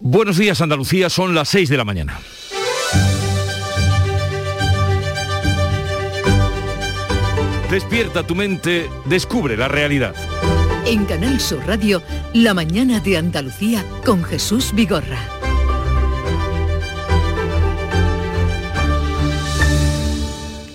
[0.00, 2.20] Buenos días Andalucía, son las 6 de la mañana.
[7.68, 10.14] Despierta tu mente, descubre la realidad.
[10.86, 12.00] En Canal Sur Radio,
[12.32, 15.18] La mañana de Andalucía con Jesús Vigorra.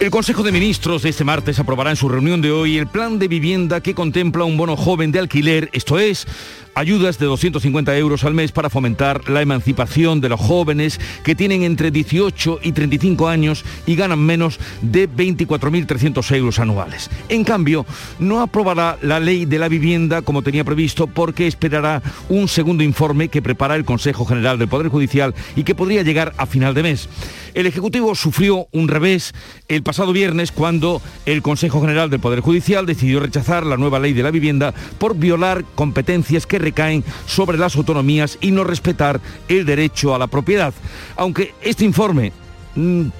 [0.04, 3.20] El Consejo de Ministros de este martes aprobará en su reunión de hoy el plan
[3.20, 6.28] de vivienda que contempla un bono joven de alquiler, esto es,
[6.76, 11.64] ayudas de 250 euros al mes para fomentar la emancipación de los jóvenes que tienen
[11.64, 17.10] entre 18 y 35 años y ganan menos de 24.300 euros anuales.
[17.30, 17.86] En cambio,
[18.20, 23.30] no aprobará la ley de la vivienda como tenía previsto porque esperará un segundo informe
[23.30, 26.84] que prepara el Consejo General del Poder Judicial y que podría llegar a final de
[26.84, 27.10] mes.
[27.54, 29.34] El Ejecutivo sufrió un revés
[29.68, 34.14] el pasado viernes cuando el Consejo General del Poder Judicial decidió rechazar la nueva ley
[34.14, 39.66] de la vivienda por violar competencias que recaen sobre las autonomías y no respetar el
[39.66, 40.74] derecho a la propiedad.
[41.16, 42.32] Aunque este informe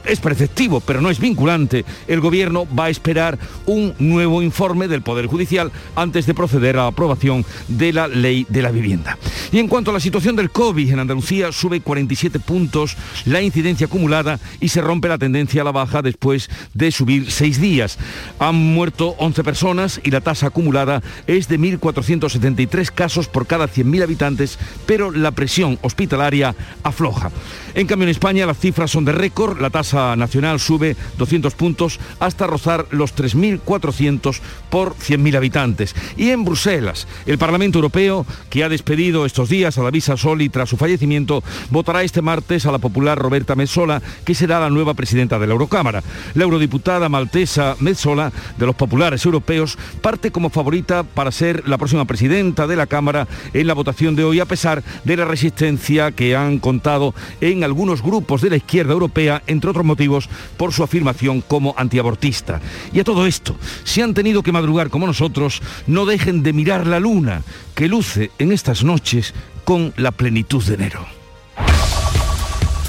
[0.06, 5.02] es preceptivo, pero no es vinculante, el Gobierno va a esperar un nuevo informe del
[5.02, 9.18] Poder Judicial antes de proceder a la aprobación de la ley de la vivienda.
[9.52, 13.88] Y en cuanto a la situación del COVID, en Andalucía sube 47 puntos la incidencia
[13.88, 17.98] acumulada y se rompe la tendencia a la baja después de subir seis días.
[18.40, 24.04] Han muerto 11 personas y la tasa acumulada es de 1.473 casos por cada 100.000
[24.04, 27.32] habitantes, pero la presión hospitalaria afloja.
[27.76, 29.43] En cambio, en España las cifras son de récord.
[29.44, 35.96] La tasa nacional sube 200 puntos hasta rozar los 3.400 por 100.000 habitantes.
[36.16, 40.70] Y en Bruselas, el Parlamento Europeo, que ha despedido estos días a Davisa Soli tras
[40.70, 45.38] su fallecimiento, votará este martes a la popular Roberta Metsola, que será la nueva presidenta
[45.40, 46.04] de la Eurocámara.
[46.36, 52.06] La eurodiputada maltesa Metsola, de los populares europeos, parte como favorita para ser la próxima
[52.06, 56.36] presidenta de la Cámara en la votación de hoy, a pesar de la resistencia que
[56.36, 61.42] han contado en algunos grupos de la izquierda europea, entre otros motivos, por su afirmación
[61.42, 62.62] como antiabortista.
[62.92, 66.86] Y a todo esto, si han tenido que madrugar como nosotros, no dejen de mirar
[66.86, 67.42] la luna,
[67.74, 71.06] que luce en estas noches con la plenitud de enero.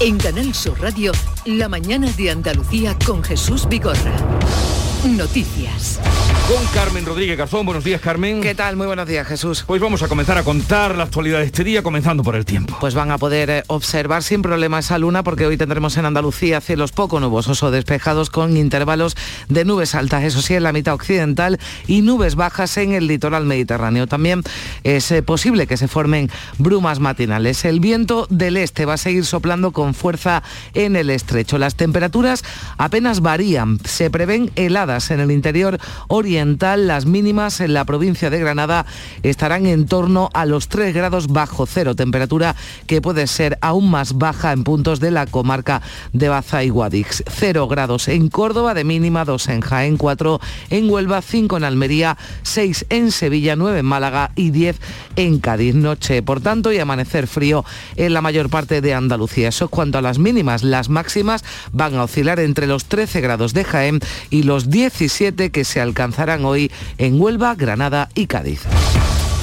[0.01, 1.13] En Canal Sur Radio,
[1.47, 3.67] la mañana de Andalucía con Jesús.
[5.05, 6.01] Noticias.
[6.49, 7.65] Con Carmen Rodríguez Garzón.
[7.65, 8.41] Buenos días, Carmen.
[8.41, 8.77] ¿Qué tal?
[8.77, 9.65] Muy buenos días, Jesús.
[9.67, 12.77] Pues vamos a comenzar a contar la actualidad de este día, comenzando por el tiempo.
[12.81, 16.61] Pues van a poder eh, observar sin problema esa luna porque hoy tendremos en Andalucía
[16.61, 19.17] cielos poco nubosos o despejados con intervalos
[19.49, 23.47] de nubes altas, eso sí, en la mitad occidental y nubes bajas en el litoral
[23.47, 24.07] mediterráneo.
[24.07, 24.43] También
[24.85, 27.65] es eh, posible que se formen brumas matinales.
[27.65, 30.43] El viento del este va a seguir soplando con fuerza
[30.75, 31.57] en el estrecho.
[31.57, 32.45] Las temperaturas
[32.77, 33.79] apenas varían.
[33.85, 35.79] Se prevén heladas en el interior
[36.09, 36.87] oriental.
[36.87, 38.87] Las mínimas en la provincia de Granada
[39.23, 42.55] estarán en torno a los 3 grados bajo cero, temperatura
[42.87, 45.83] que puede ser aún más baja en puntos de la comarca
[46.13, 47.25] de Baza y Guadix.
[47.27, 50.41] 0 grados en Córdoba de mínima, 2 en Jaén, 4
[50.71, 54.77] en Huelva, 5 en Almería, 6 en Sevilla, 9 en Málaga y 10
[55.17, 55.75] en Cádiz.
[55.75, 57.65] Noche, por tanto, y amanecer frío
[57.97, 59.49] en la mayor parte de Andalucía.
[59.49, 60.63] Eso es cuanto a las mínimas.
[60.63, 64.01] Las máximas van a oscilar entre los 13 grados de Jaén
[64.31, 68.61] y los 10 17 que se alcanzarán hoy en Huelva, Granada y Cádiz.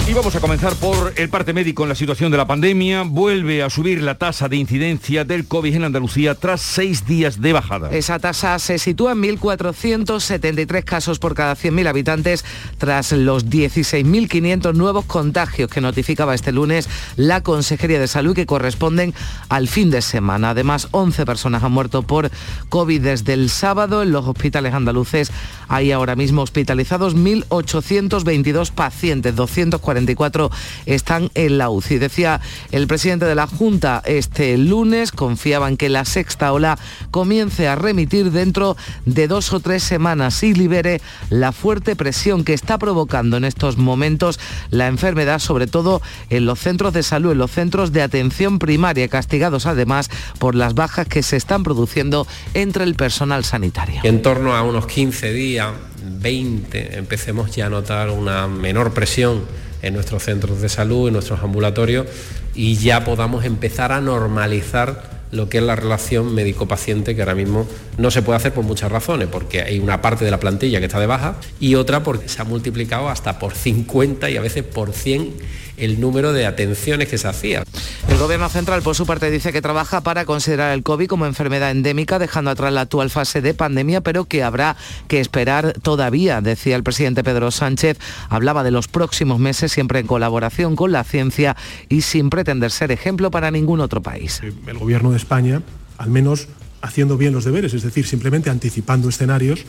[0.08, 3.04] Y vamos a comenzar por el parte médico en la situación de la pandemia.
[3.04, 7.54] Vuelve a subir la tasa de incidencia del COVID en Andalucía tras seis días de
[7.54, 7.92] bajada.
[7.92, 12.44] Esa tasa se sitúa en 1.473 casos por cada 100.000 habitantes
[12.78, 19.14] tras los 16.500 nuevos contagios que notificaba este lunes la Consejería de Salud que corresponden
[19.50, 20.50] al fin de semana.
[20.50, 22.32] Además, 11 personas han muerto por
[22.70, 24.02] COVID desde el sábado.
[24.02, 25.32] En los hospitales andaluces
[25.68, 30.50] hay ahora mismo hospitalizados 1.822 pacientes, 240 44
[30.86, 31.98] están en la UCI.
[31.98, 36.78] Decía el presidente de la Junta este lunes, confiaban que la sexta ola
[37.12, 42.54] comience a remitir dentro de dos o tres semanas y libere la fuerte presión que
[42.54, 44.40] está provocando en estos momentos
[44.70, 49.08] la enfermedad, sobre todo en los centros de salud, en los centros de atención primaria,
[49.08, 50.10] castigados además
[50.40, 54.02] por las bajas que se están produciendo entre el personal sanitario.
[54.04, 55.72] En torno a unos 15 días,
[56.04, 59.44] 20, empecemos ya a notar una menor presión
[59.82, 62.08] en nuestros centros de salud, en nuestros ambulatorios
[62.54, 67.66] y ya podamos empezar a normalizar lo que es la relación médico-paciente que ahora mismo
[67.98, 70.86] no se puede hacer por muchas razones, porque hay una parte de la plantilla que
[70.86, 74.64] está de baja y otra porque se ha multiplicado hasta por 50 y a veces
[74.64, 75.34] por 100
[75.82, 77.64] el número de atenciones que se hacía.
[78.08, 81.72] El Gobierno central, por su parte, dice que trabaja para considerar el COVID como enfermedad
[81.72, 86.76] endémica, dejando atrás la actual fase de pandemia, pero que habrá que esperar todavía, decía
[86.76, 87.98] el presidente Pedro Sánchez.
[88.30, 91.58] Hablaba de los próximos meses, siempre en colaboración con la ciencia
[91.90, 94.40] y sin pretender ser ejemplo para ningún otro país.
[94.68, 95.64] El Gobierno de España,
[95.98, 96.48] al menos
[96.84, 99.66] haciendo bien los deberes, es decir, simplemente anticipando escenarios,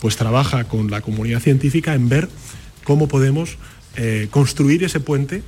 [0.00, 2.28] pues trabaja con la comunidad científica en ver
[2.84, 3.56] cómo podemos
[3.96, 5.42] eh, construir ese puente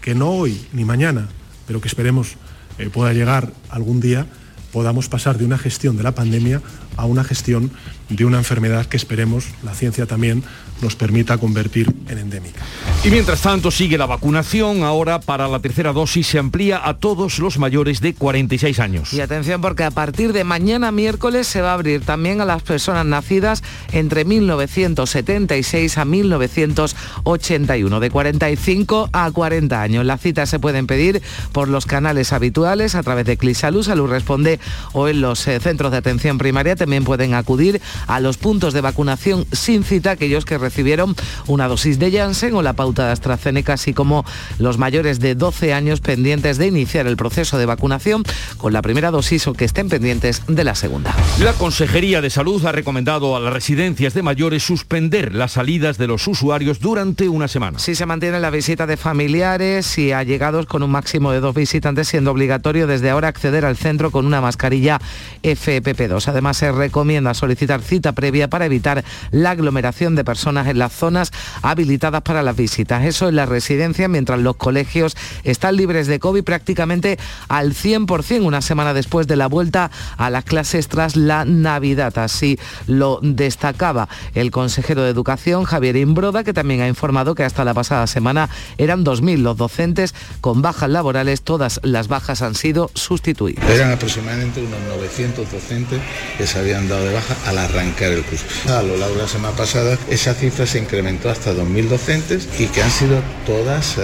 [0.00, 1.28] que no hoy ni mañana,
[1.66, 2.36] pero que esperemos
[2.78, 4.26] eh, pueda llegar algún día,
[4.72, 6.62] podamos pasar de una gestión de la pandemia
[6.96, 7.70] a una gestión
[8.08, 10.42] de una enfermedad que esperemos, la ciencia también,
[10.82, 12.60] nos permita convertir en endémica.
[13.04, 17.38] Y mientras tanto sigue la vacunación, ahora para la tercera dosis se amplía a todos
[17.38, 19.12] los mayores de 46 años.
[19.12, 22.62] Y atención porque a partir de mañana miércoles se va a abrir también a las
[22.62, 23.62] personas nacidas
[23.92, 30.04] entre 1976 a 1981, de 45 a 40 años.
[30.04, 34.60] Las citas se pueden pedir por los canales habituales a través de Clisalud, Salud Responde
[34.92, 36.76] o en los eh, centros de atención primaria.
[36.76, 41.14] También pueden acudir a los puntos de vacunación sin cita aquellos que recibieron
[41.48, 44.24] una dosis de Janssen o la pauta de AstraZeneca, así como
[44.58, 48.22] los mayores de 12 años pendientes de iniciar el proceso de vacunación
[48.56, 51.14] con la primera dosis o que estén pendientes de la segunda.
[51.40, 56.06] La Consejería de Salud ha recomendado a las residencias de mayores suspender las salidas de
[56.06, 57.78] los usuarios durante una semana.
[57.78, 62.08] Si se mantiene la visita de familiares y allegados con un máximo de dos visitantes,
[62.08, 64.98] siendo obligatorio desde ahora acceder al centro con una mascarilla
[65.42, 66.28] FPP2.
[66.28, 71.32] Además, se recomienda solicitar cita previa para evitar la aglomeración de personas en las zonas
[71.62, 73.04] habilitadas para las visitas.
[73.04, 77.18] Eso en la residencia, mientras los colegios están libres de COVID prácticamente
[77.48, 82.16] al 100%, una semana después de la vuelta a las clases tras la Navidad.
[82.18, 87.64] Así lo destacaba el consejero de Educación, Javier Imbroda, que también ha informado que hasta
[87.64, 88.48] la pasada semana
[88.78, 91.42] eran 2.000 los docentes con bajas laborales.
[91.42, 93.68] Todas las bajas han sido sustituidas.
[93.68, 96.00] Eran aproximadamente unos 900 docentes
[96.38, 98.44] que se habían dado de baja al arrancar el curso.
[98.68, 102.66] A lo largo de la semana pasada esa cifra se incrementó hasta 2.000 docentes y
[102.66, 104.00] que han sido todas uh,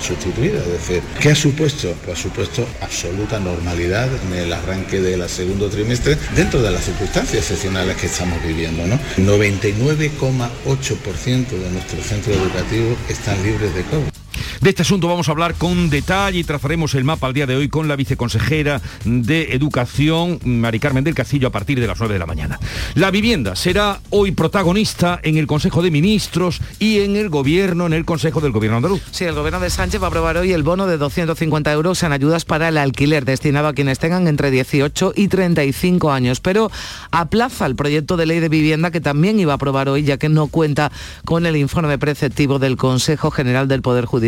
[0.00, 0.66] sustituidas.
[0.66, 1.94] Es decir, ¿qué ha supuesto?
[2.02, 7.42] Pues ha supuesto absoluta normalidad en el arranque del segundo trimestre dentro de las circunstancias
[7.42, 8.86] excepcionales que estamos viviendo.
[8.86, 8.98] ¿no?
[9.18, 14.21] 99,8% de nuestros centros educativos están libres de COVID.
[14.60, 17.56] De este asunto vamos a hablar con detalle y trazaremos el mapa al día de
[17.56, 22.14] hoy con la viceconsejera de Educación, Mari Carmen del Castillo, a partir de las 9
[22.14, 22.58] de la mañana.
[22.94, 27.92] La vivienda será hoy protagonista en el Consejo de Ministros y en el Gobierno, en
[27.92, 29.02] el Consejo del Gobierno andaluz.
[29.10, 32.12] Sí, el Gobierno de Sánchez va a aprobar hoy el bono de 250 euros en
[32.12, 36.70] ayudas para el alquiler destinado a quienes tengan entre 18 y 35 años, pero
[37.10, 40.28] aplaza el proyecto de ley de vivienda que también iba a aprobar hoy, ya que
[40.28, 40.90] no cuenta
[41.24, 44.21] con el informe preceptivo del Consejo General del Poder Judicial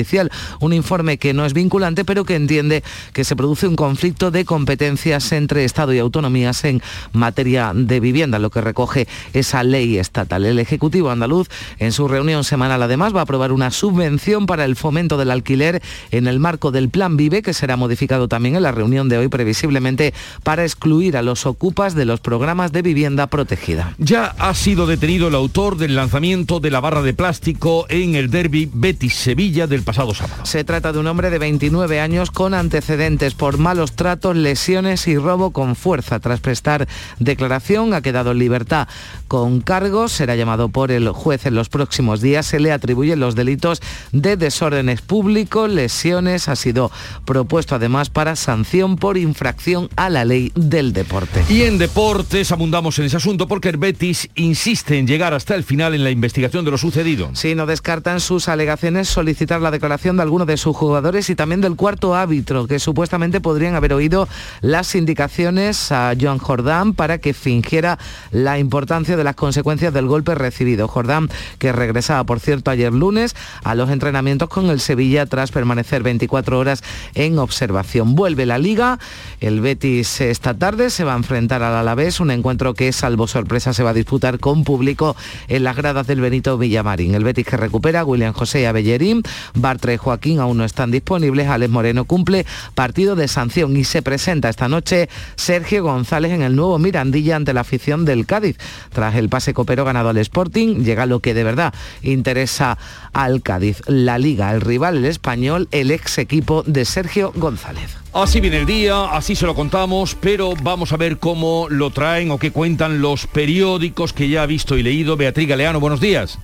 [0.61, 2.82] un informe que no es vinculante, pero que entiende
[3.12, 6.82] que se produce un conflicto de competencias entre Estado y autonomías en
[7.12, 10.44] materia de vivienda, lo que recoge esa ley estatal.
[10.44, 11.49] El Ejecutivo andaluz,
[11.79, 15.82] en su reunión semanal, además, va a aprobar una subvención para el fomento del alquiler
[16.11, 19.29] en el marco del Plan Vive, que será modificado también en la reunión de hoy,
[19.29, 20.12] previsiblemente,
[20.43, 23.94] para excluir a los ocupas de los programas de vivienda protegida.
[23.99, 28.31] Ya ha sido detenido el autor del lanzamiento de la barra de plástico en el
[28.31, 30.44] derby Betis-Sevilla del pasado sábado.
[30.44, 35.16] Se trata de un hombre de 29 años con antecedentes por malos tratos, lesiones y
[35.16, 36.19] robo con fuerza.
[36.20, 36.88] Tras prestar
[37.19, 38.88] declaración, ha quedado en libertad
[39.28, 40.12] con cargos.
[40.12, 42.46] Será llamado por el juez en los próximos días.
[42.46, 43.81] Se le atribuyen los delitos
[44.12, 46.48] de desórdenes públicos, lesiones.
[46.48, 46.90] Ha sido
[47.25, 51.44] propuesto además para sanción por infracción a la ley del deporte.
[51.48, 55.64] Y en deportes abundamos en ese asunto porque el Betis insiste en llegar hasta el
[55.64, 57.31] final en la investigación de lo sucedido.
[57.34, 61.60] Sí, no descartan sus alegaciones solicitar la declaración de algunos de sus jugadores y también
[61.60, 64.28] del cuarto árbitro, que supuestamente podrían haber oído
[64.62, 67.98] las indicaciones a Joan Jordán para que fingiera
[68.31, 70.88] la importancia de las consecuencias del golpe recibido.
[70.88, 71.28] Jordán,
[71.58, 76.58] que regresaba, por cierto, ayer lunes a los entrenamientos con el Sevilla tras permanecer 24
[76.58, 76.82] horas
[77.14, 78.14] en observación.
[78.14, 78.98] Vuelve la liga,
[79.40, 83.74] el Betis esta tarde se va a enfrentar al Alavés, un encuentro que, salvo sorpresa,
[83.74, 85.16] se va a disputar con público
[85.48, 87.14] en las gradas del Benito Villamarín.
[87.14, 89.22] El Betis que recupera William José Abellerín,
[89.64, 91.48] Bartra y Joaquín aún no están disponibles.
[91.48, 92.44] Alex Moreno cumple
[92.74, 97.54] partido de sanción y se presenta esta noche Sergio González en el nuevo Mirandilla ante
[97.54, 98.58] la afición del Cádiz.
[98.92, 102.76] Tras el pase copero ganado al Sporting, llega lo que de verdad interesa
[103.14, 103.80] al Cádiz.
[103.86, 108.04] La Liga, el rival, el español, el ex equipo de Sergio González.
[108.14, 112.30] Así viene el día, así se lo contamos, pero vamos a ver cómo lo traen
[112.30, 115.16] o qué cuentan los periódicos que ya ha visto y leído.
[115.16, 116.38] Beatriz Galeano, buenos días.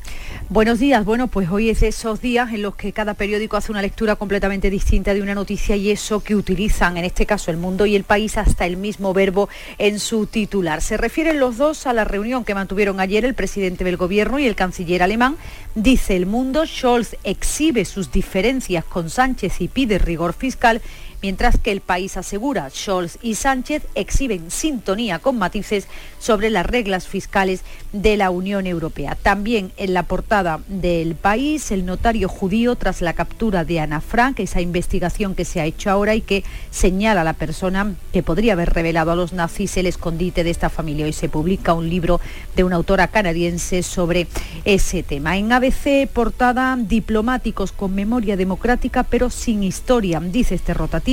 [0.48, 1.04] Buenos días.
[1.04, 4.16] Bueno, pues hoy es de esos días en los que cada periódico hace una lectura
[4.16, 7.94] completamente distinta de una noticia y eso que utilizan, en este caso el mundo y
[7.94, 9.48] el país, hasta el mismo verbo
[9.78, 10.82] en su titular.
[10.82, 14.46] Se refieren los dos a la reunión que mantuvieron ayer el presidente del gobierno y
[14.46, 15.36] el canciller alemán.
[15.76, 20.82] Dice el mundo, Scholz exhibe sus diferencias con Sánchez y pide rigor fiscal
[21.22, 25.86] mientras que el país asegura Scholz y Sánchez exhiben sintonía con matices
[26.18, 27.62] sobre las reglas fiscales
[27.92, 29.16] de la Unión Europea.
[29.20, 34.40] También en la portada del país, el notario judío tras la captura de Ana Frank,
[34.40, 38.54] esa investigación que se ha hecho ahora y que señala a la persona que podría
[38.54, 41.06] haber revelado a los nazis el escondite de esta familia.
[41.06, 42.20] Hoy se publica un libro
[42.56, 44.26] de una autora canadiense sobre
[44.64, 45.36] ese tema.
[45.36, 51.09] En ABC, portada diplomáticos con memoria democrática pero sin historia, dice este rotativo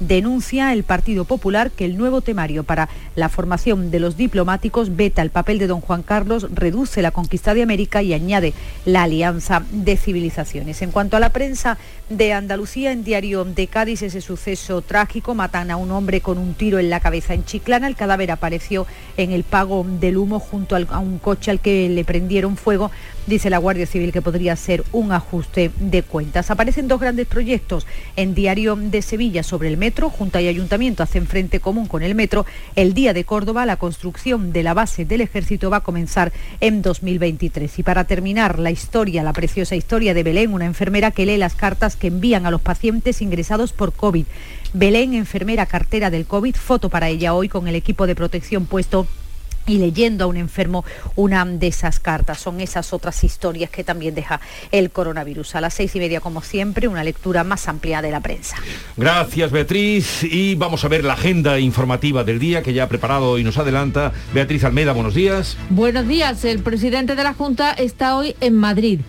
[0.00, 5.22] denuncia el Partido Popular que el nuevo temario para la formación de los diplomáticos veta
[5.22, 9.64] el papel de don Juan Carlos, reduce la conquista de América y añade la alianza
[9.70, 10.82] de civilizaciones.
[10.82, 11.78] En cuanto a la prensa
[12.10, 16.54] de Andalucía, en Diario de Cádiz, ese suceso trágico, matan a un hombre con un
[16.54, 20.76] tiro en la cabeza en Chiclana, el cadáver apareció en el pago del humo junto
[20.76, 22.90] a un coche al que le prendieron fuego
[23.26, 26.50] dice la Guardia Civil que podría ser un ajuste de cuentas.
[26.50, 30.10] Aparecen dos grandes proyectos en Diario de Sevilla sobre el metro.
[30.10, 32.44] Junta y Ayuntamiento hacen frente común con el metro.
[32.76, 36.82] El Día de Córdoba, la construcción de la base del ejército va a comenzar en
[36.82, 37.78] 2023.
[37.78, 41.54] Y para terminar la historia, la preciosa historia de Belén, una enfermera que lee las
[41.54, 44.26] cartas que envían a los pacientes ingresados por COVID.
[44.72, 49.06] Belén, enfermera cartera del COVID, foto para ella hoy con el equipo de protección puesto
[49.66, 50.84] y leyendo a un enfermo
[51.16, 52.38] una de esas cartas.
[52.38, 54.40] Son esas otras historias que también deja
[54.72, 55.56] el coronavirus.
[55.56, 58.56] A las seis y media, como siempre, una lectura más amplia de la prensa.
[58.96, 60.24] Gracias, Beatriz.
[60.24, 63.58] Y vamos a ver la agenda informativa del día que ya ha preparado y nos
[63.58, 64.92] adelanta Beatriz Almeda.
[64.92, 65.56] Buenos días.
[65.70, 66.44] Buenos días.
[66.44, 69.00] El presidente de la Junta está hoy en Madrid.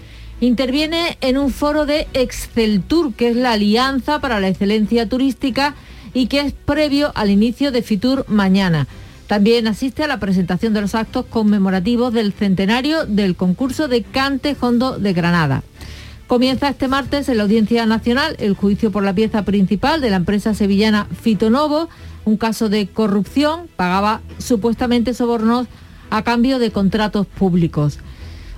[0.41, 5.75] Interviene en un foro de Exceltur, que es la Alianza para la Excelencia Turística
[6.13, 8.87] y que es previo al inicio de Fitur mañana.
[9.27, 14.55] También asiste a la presentación de los actos conmemorativos del centenario del concurso de Cante
[14.59, 15.63] Hondo de Granada.
[16.27, 20.17] Comienza este martes en la Audiencia Nacional el juicio por la pieza principal de la
[20.17, 21.87] empresa sevillana Fitonovo,
[22.25, 25.67] un caso de corrupción, pagaba supuestamente sobornos
[26.09, 27.99] a cambio de contratos públicos.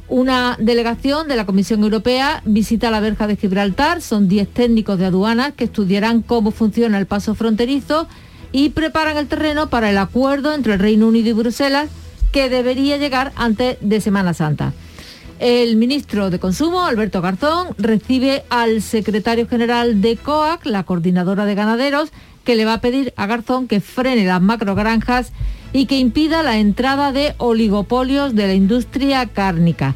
[0.10, 5.06] Una delegación de la Comisión Europea visita la verja de Gibraltar, son 10 técnicos de
[5.06, 8.08] aduanas que estudiarán cómo funciona el paso fronterizo
[8.54, 11.90] y preparan el terreno para el acuerdo entre el Reino Unido y Bruselas
[12.32, 14.74] que debería llegar antes de Semana Santa.
[15.40, 21.54] El ministro de Consumo, Alberto Garzón, recibe al secretario general de COAC, la coordinadora de
[21.54, 22.12] ganaderos,
[22.46, 25.34] que le va a pedir a Garzón que frene las macrogranjas
[25.74, 29.96] y que impida la entrada de oligopolios de la industria cárnica.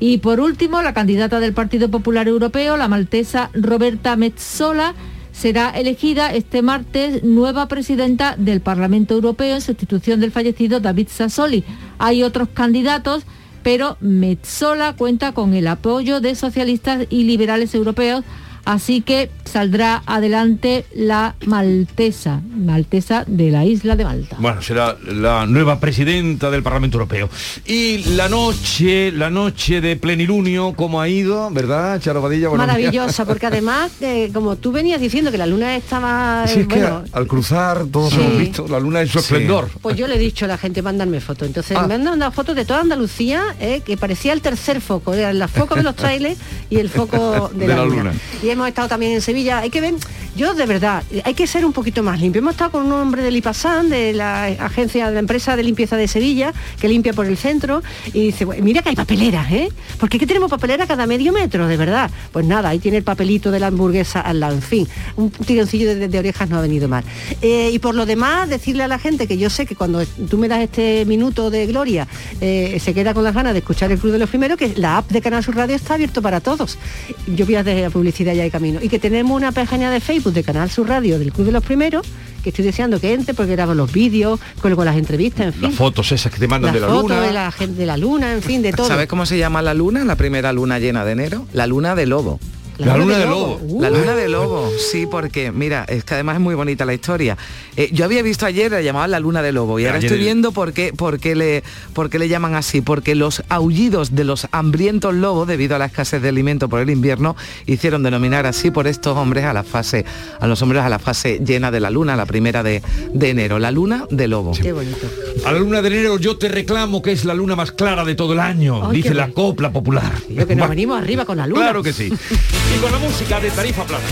[0.00, 4.94] Y por último, la candidata del Partido Popular Europeo, la maltesa Roberta Metzola,
[5.32, 11.64] será elegida este martes nueva presidenta del Parlamento Europeo en sustitución del fallecido David Sassoli.
[11.98, 13.24] Hay otros candidatos,
[13.62, 18.24] pero Metzola cuenta con el apoyo de socialistas y liberales europeos
[18.64, 24.36] Así que saldrá adelante la maltesa, maltesa de la isla de Malta.
[24.38, 27.28] Bueno, será la nueva presidenta del Parlamento Europeo.
[27.66, 31.50] Y la noche, la noche de plenilunio, ¿cómo ha ido?
[31.50, 32.22] ¿Verdad, Charo
[32.56, 36.46] Maravillosa, porque además, eh, como tú venías diciendo que la luna estaba...
[36.46, 36.66] Sí,
[37.12, 39.68] al cruzar todos hemos visto la luna en su esplendor.
[39.82, 41.46] Pues yo le he dicho a la gente, mándame fotos.
[41.46, 41.86] Entonces ah.
[41.86, 45.74] me han mandado fotos de toda Andalucía, eh, que parecía el tercer foco, el foco
[45.74, 46.38] de los trailers
[46.70, 48.12] y el foco de, la, luna
[48.54, 49.58] hemos estado también en Sevilla.
[49.58, 49.94] Hay que ver,
[50.36, 52.40] yo de verdad, hay que ser un poquito más limpio.
[52.40, 55.96] Hemos estado con un hombre del IPASAN, de la agencia, de la empresa de limpieza
[55.96, 57.82] de Sevilla, que limpia por el centro,
[58.12, 59.68] y dice, mira que hay papeleras, ¿eh?
[59.98, 62.10] Porque qué tenemos papelera cada medio metro, de verdad.
[62.32, 64.54] Pues nada, ahí tiene el papelito de la hamburguesa al lado.
[64.54, 67.04] En fin, un tironcillo de, orejas no ha venido mal.
[67.42, 70.38] Eh, y por lo demás, decirle a la gente que yo sé que cuando tú
[70.38, 72.06] me das este minuto de gloria,
[72.40, 74.98] eh, se queda con las ganas de escuchar el Club de los Primeros, que la
[74.98, 76.78] app de Canal Sur Radio está abierto para todos.
[77.26, 78.80] Yo voy a la publicidad ya camino.
[78.82, 81.64] Y que tenemos una página de Facebook de Canal Sur Radio del Club de los
[81.64, 82.06] Primeros,
[82.42, 85.62] que estoy deseando que entre porque grabo los vídeos, con las entrevistas, en fin.
[85.62, 87.20] Las fotos esas que te mandan de la luna.
[87.20, 88.86] de la gente de la luna, en fin, de todo.
[88.86, 90.04] ¿Sabes cómo se llama la luna?
[90.04, 91.46] La primera luna llena de enero.
[91.52, 92.38] La luna de lobo.
[92.78, 93.60] La, luna, de lobo.
[93.80, 97.36] La luna de lobo, sí, porque mira, es que además es muy bonita la historia.
[97.76, 100.50] Eh, yo había visto ayer, la llamaban la luna de lobo, y ahora estoy viendo
[100.50, 101.62] por qué, por, qué le,
[101.92, 102.80] por qué le llaman así.
[102.80, 106.90] Porque los aullidos de los hambrientos lobos, debido a la escasez de alimento por el
[106.90, 110.04] invierno, hicieron denominar así por estos hombres a la fase,
[110.40, 112.82] a los hombres a la fase llena de la luna, la primera de,
[113.20, 113.58] enero.
[113.58, 114.52] La luna de lobo.
[114.52, 115.06] Qué bonito.
[115.44, 118.14] A la luna de enero yo te reclamo que es la luna más clara de
[118.14, 120.12] todo el año, dice la copla popular.
[120.28, 121.62] Yo que nos venimos arriba con la luna.
[121.62, 122.12] Claro que sí.
[122.72, 124.04] y con la música de Tarifa Plana.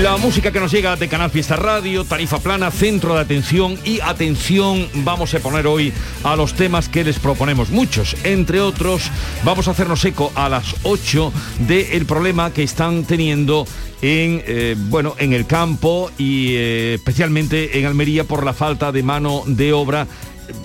[0.00, 4.00] La música que nos llega de Canal Fiesta Radio, Tarifa Plana, Centro de Atención y
[4.00, 5.92] atención vamos a poner hoy
[6.24, 7.68] a los temas que les proponemos.
[7.68, 9.10] Muchos, entre otros,
[9.44, 11.32] vamos a hacernos eco a las 8
[11.68, 13.66] del problema que están teniendo
[14.00, 19.02] en, eh, bueno, en el campo y eh, especialmente en Almería por la falta de
[19.02, 20.06] mano de obra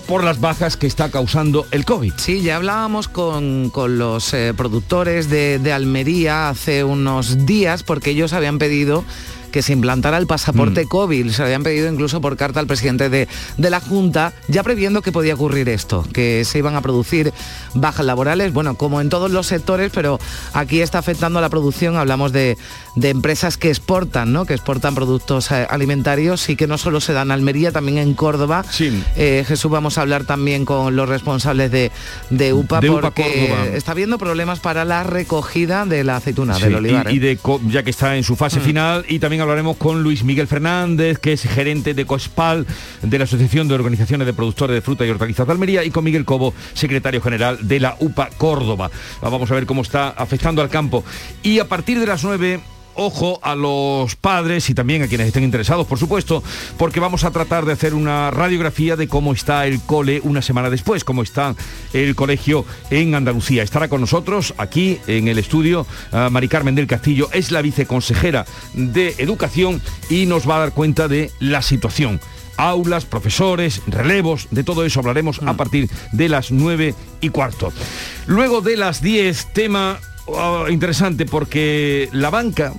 [0.06, 2.12] por las bajas que está causando el COVID.
[2.16, 8.32] Sí, ya hablábamos con, los eh, productores de, de Almería hace unos días porque ellos
[8.32, 9.04] habían pedido
[9.50, 10.88] que se implantara el pasaporte mm.
[10.88, 11.30] COVID.
[11.30, 15.12] Se habían pedido incluso por carta al presidente de, de, la Junta, ya previendo que
[15.12, 17.32] podía ocurrir esto, que se iban a producir
[17.74, 20.18] bajas laborales, bueno, como en todos los sectores, pero
[20.52, 22.56] aquí está afectando a la producción, hablamos de,
[22.96, 24.44] de empresas que exportan, ¿no?
[24.44, 28.14] que exportan productos eh, alimentarios y que no solo se dan en Almería, también en
[28.14, 28.64] Córdoba.
[28.68, 29.02] Sí.
[29.16, 31.90] Eh, Jesús, vamos a hablar también con los responsables de,
[32.30, 37.10] de UPA, porque está habiendo problemas para la recogida de la aceituna, del olivar.
[37.12, 37.38] Y, y, de,
[37.68, 38.62] ya que está en su fase mm.
[38.62, 42.66] final, y también hablaremos con Luis Miguel Fernández, que es gerente de COSPAL,
[43.02, 46.04] de la Asociación de Organizaciones de Productores de Fruta y Hortalizas de Almería, y con
[46.04, 48.90] Miguel Cobo, secretario general de la UPA Córdoba.
[49.20, 51.04] Vamos a ver cómo está afectando al campo.
[51.42, 52.60] Y a partir de las 9
[52.98, 56.42] ojo a los padres y también a quienes estén interesados, por supuesto,
[56.76, 60.68] porque vamos a tratar de hacer una radiografía de cómo está el cole una semana
[60.68, 61.54] después, cómo está
[61.92, 63.62] el colegio en Andalucía.
[63.62, 68.44] Estará con nosotros aquí en el estudio uh, Mari Carmen del Castillo, es la viceconsejera
[68.74, 72.20] de Educación y nos va a dar cuenta de la situación
[72.58, 75.56] aulas, profesores, relevos, de todo eso hablaremos a mm.
[75.56, 77.72] partir de las 9 y cuarto.
[78.26, 82.72] Luego de las 10, tema oh, interesante porque la banca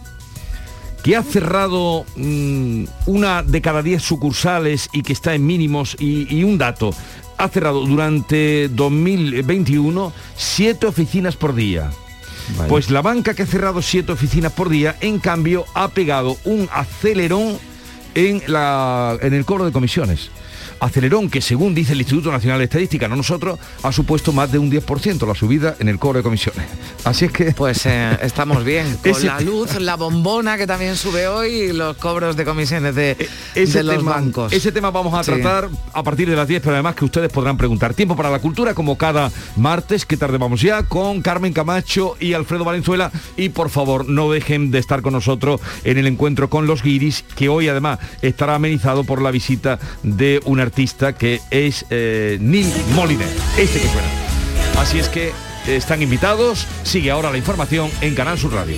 [1.04, 6.44] que ha cerrado mm, una de cada 10 sucursales y que está en mínimos y,
[6.44, 6.94] un dato,
[7.38, 11.92] ha cerrado durante 2021 siete oficinas por día.
[12.68, 16.68] Pues la banca que ha cerrado siete oficinas por día, en cambio, ha pegado un
[16.74, 17.60] acelerón
[18.16, 20.32] en, la, en el cobro de comisiones
[20.80, 24.60] acelerón que según dice el Instituto Nacional de Estadística, no nosotros, ha supuesto más de
[24.60, 26.66] un 10% la subida en el cobro de comisiones.
[27.04, 27.52] Así es que...
[27.52, 28.98] Pues eh, estamos bien.
[29.04, 33.18] Con la luz, la bombona que también sube hoy y los cobros de comisiones de,
[33.56, 34.54] e-, los bancos.
[34.54, 37.58] Ese tema vamos a tratar a partir de las 10, pero además que ustedes podrán
[37.58, 37.94] preguntar.
[37.94, 42.34] Tiempo para la cultura como cada martes, que tarde vamos ya, con Carmen Camacho y
[42.34, 43.12] Alfredo Valenzuela.
[43.38, 47.24] Y por favor, no dejen de estar con nosotros en el encuentro con los guiris,
[47.36, 52.72] que hoy además estará amenizado por la visita de una artista que es eh, Neil
[52.94, 53.28] Moliner,
[53.58, 54.08] este que suena.
[54.78, 55.34] Así es que
[55.68, 58.78] están invitados, sigue ahora la información en Canal Sur Radio.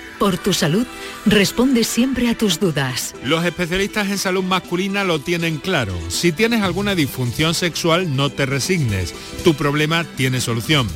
[0.21, 0.85] por tu salud,
[1.25, 3.15] responde siempre a tus dudas.
[3.23, 5.97] Los especialistas en salud masculina lo tienen claro.
[6.09, 9.15] Si tienes alguna disfunción sexual, no te resignes.
[9.43, 10.87] Tu problema tiene solución.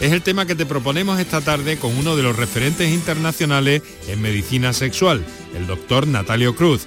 [0.00, 4.20] Es el tema que te proponemos esta tarde con uno de los referentes internacionales en
[4.20, 5.24] medicina sexual,
[5.56, 6.86] el doctor Natalio Cruz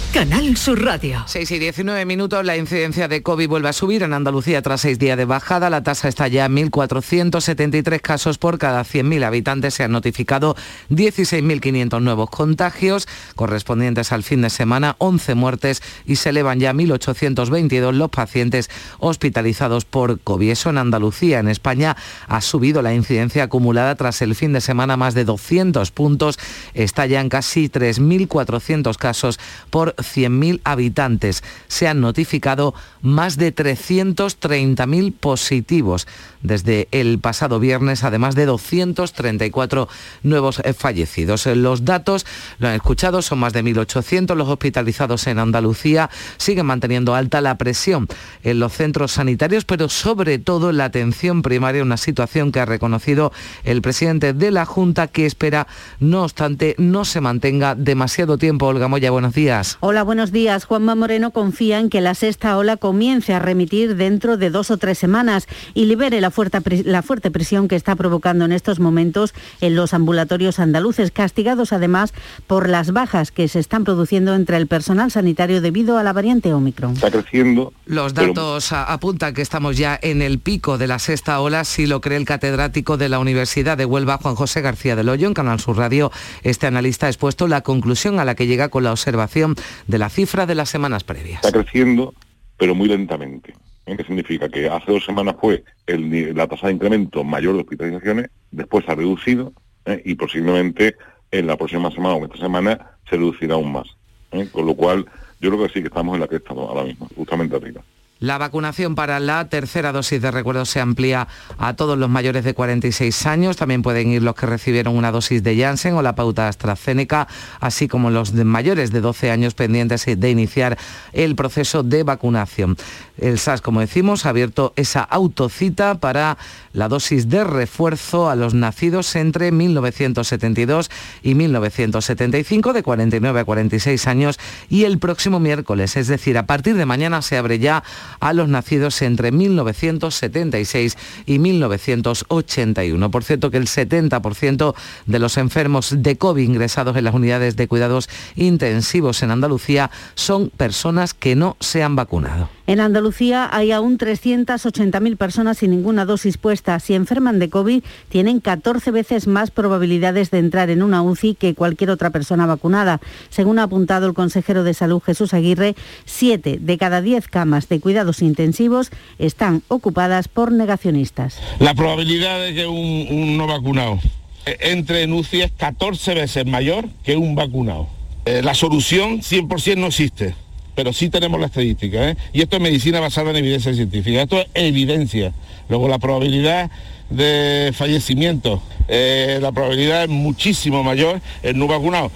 [0.13, 1.23] Canal Sur Radio.
[1.25, 4.99] 6 y 19 minutos, la incidencia de COVID vuelve a subir en Andalucía tras seis
[4.99, 5.69] días de bajada.
[5.69, 9.73] La tasa está ya en 1.473 casos por cada 100.000 habitantes.
[9.73, 10.57] Se han notificado
[10.89, 17.93] 16.500 nuevos contagios correspondientes al fin de semana, 11 muertes y se elevan ya 1.822
[17.93, 18.69] los pacientes
[18.99, 20.49] hospitalizados por COVID.
[20.49, 21.39] Eso en Andalucía.
[21.39, 21.95] En España
[22.27, 26.37] ha subido la incidencia acumulada tras el fin de semana más de 200 puntos.
[26.73, 31.43] Está ya en casi 3.400 casos por 100.000 habitantes.
[31.67, 36.07] Se han notificado más de 330.000 positivos
[36.43, 39.87] desde el pasado viernes, además de 234
[40.23, 41.45] nuevos eh, fallecidos.
[41.45, 42.25] Los datos,
[42.59, 46.09] lo han escuchado, son más de 1.800 los hospitalizados en Andalucía.
[46.37, 48.07] Siguen manteniendo alta la presión
[48.43, 52.65] en los centros sanitarios, pero sobre todo en la atención primaria, una situación que ha
[52.65, 53.31] reconocido
[53.63, 55.67] el presidente de la Junta que espera,
[55.99, 58.67] no obstante, no se mantenga demasiado tiempo.
[58.67, 59.77] Olga Moya, buenos días.
[59.99, 60.63] Buenos días.
[60.63, 64.77] Juanma Moreno confía en que la sexta ola comience a remitir dentro de dos o
[64.77, 69.33] tres semanas y libere la fuerte, la fuerte presión que está provocando en estos momentos
[69.59, 72.13] en los ambulatorios andaluces, castigados además
[72.47, 76.53] por las bajas que se están produciendo entre el personal sanitario debido a la variante
[76.53, 76.93] Omicron.
[76.93, 77.73] Está creciendo.
[77.85, 81.99] Los datos apuntan que estamos ya en el pico de la sexta ola, si lo
[81.99, 85.59] cree el catedrático de la Universidad de Huelva, Juan José García del Hoyo, en Canal
[85.59, 86.11] Sur Radio.
[86.43, 89.55] Este analista ha expuesto la conclusión a la que llega con la observación
[89.87, 91.43] de la cifra de las semanas previas.
[91.43, 92.13] Está creciendo,
[92.57, 93.53] pero muy lentamente.
[93.85, 93.95] ¿eh?
[93.97, 94.49] ¿Qué significa?
[94.49, 99.53] Que hace dos semanas fue la tasa de incremento mayor de hospitalizaciones, después ha reducido
[99.85, 100.01] ¿eh?
[100.05, 100.95] y posiblemente
[101.31, 103.87] en la próxima semana o esta semana se reducirá aún más.
[104.31, 104.47] ¿eh?
[104.51, 105.05] Con lo cual,
[105.39, 107.81] yo creo que sí que estamos en la estamos ahora mismo, justamente arriba.
[108.21, 112.53] La vacunación para la tercera dosis de recuerdo se amplía a todos los mayores de
[112.53, 113.57] 46 años.
[113.57, 117.27] También pueden ir los que recibieron una dosis de Janssen o la pauta AstraZeneca,
[117.59, 120.77] así como los mayores de 12 años pendientes de iniciar
[121.13, 122.77] el proceso de vacunación.
[123.17, 126.37] El SAS, como decimos, ha abierto esa autocita para
[126.73, 130.89] la dosis de refuerzo a los nacidos entre 1972
[131.23, 136.75] y 1975, de 49 a 46 años, y el próximo miércoles, es decir, a partir
[136.75, 137.83] de mañana se abre ya
[138.19, 143.11] a los nacidos entre 1976 y 1981.
[143.11, 147.67] Por cierto que el 70% de los enfermos de COVID ingresados en las unidades de
[147.67, 152.49] cuidados intensivos en Andalucía son personas que no se han vacunado.
[152.67, 156.79] En Andalucía hay aún 380.000 personas sin ninguna dosis puesta.
[156.79, 161.55] Si enferman de COVID, tienen 14 veces más probabilidades de entrar en una UCI que
[161.55, 163.01] cualquier otra persona vacunada.
[163.29, 167.79] Según ha apuntado el consejero de Salud Jesús Aguirre, 7 de cada 10 camas de
[167.79, 171.39] cuidados intensivos están ocupadas por negacionistas.
[171.59, 173.99] La probabilidad de que un, no vacunado
[174.45, 177.87] entre en UCI es 14 veces mayor que un vacunado.
[178.25, 180.35] Eh, la solución 100% no existe
[180.75, 182.09] pero sí tenemos la estadística.
[182.09, 182.17] ¿eh?
[182.33, 184.21] Y esto es medicina basada en evidencia científica.
[184.21, 185.33] Esto es evidencia.
[185.69, 186.69] Luego la probabilidad
[187.09, 192.11] de fallecimiento, eh, la probabilidad es muchísimo mayor en no vacunado.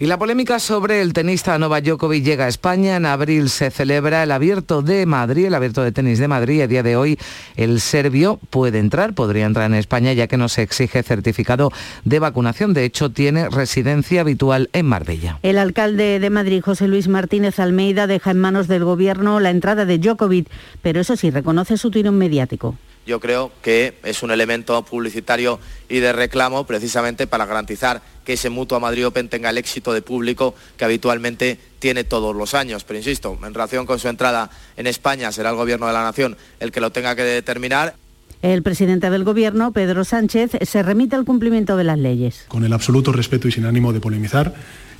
[0.00, 2.96] Y la polémica sobre el tenista Novak Djokovic llega a España.
[2.96, 6.62] En abril se celebra el Abierto de Madrid, el Abierto de Tenis de Madrid.
[6.62, 7.16] A día de hoy
[7.54, 11.70] el serbio puede entrar, podría entrar en España ya que no se exige certificado
[12.04, 12.74] de vacunación.
[12.74, 15.38] De hecho, tiene residencia habitual en Marbella.
[15.42, 19.84] El alcalde de Madrid, José Luis Martínez Almeida, deja en manos del gobierno la entrada
[19.84, 20.48] de Djokovic,
[20.82, 25.98] pero eso sí, reconoce su tiro mediático yo creo que es un elemento publicitario y
[25.98, 30.54] de reclamo precisamente para garantizar que ese Mutua Madrid Open tenga el éxito de público
[30.76, 32.84] que habitualmente tiene todos los años.
[32.84, 36.36] Pero insisto, en relación con su entrada en España será el Gobierno de la Nación
[36.60, 37.94] el que lo tenga que determinar.
[38.42, 42.44] El presidente del Gobierno, Pedro Sánchez, se remite al cumplimiento de las leyes.
[42.48, 44.54] Con el absoluto respeto y sin ánimo de polemizar,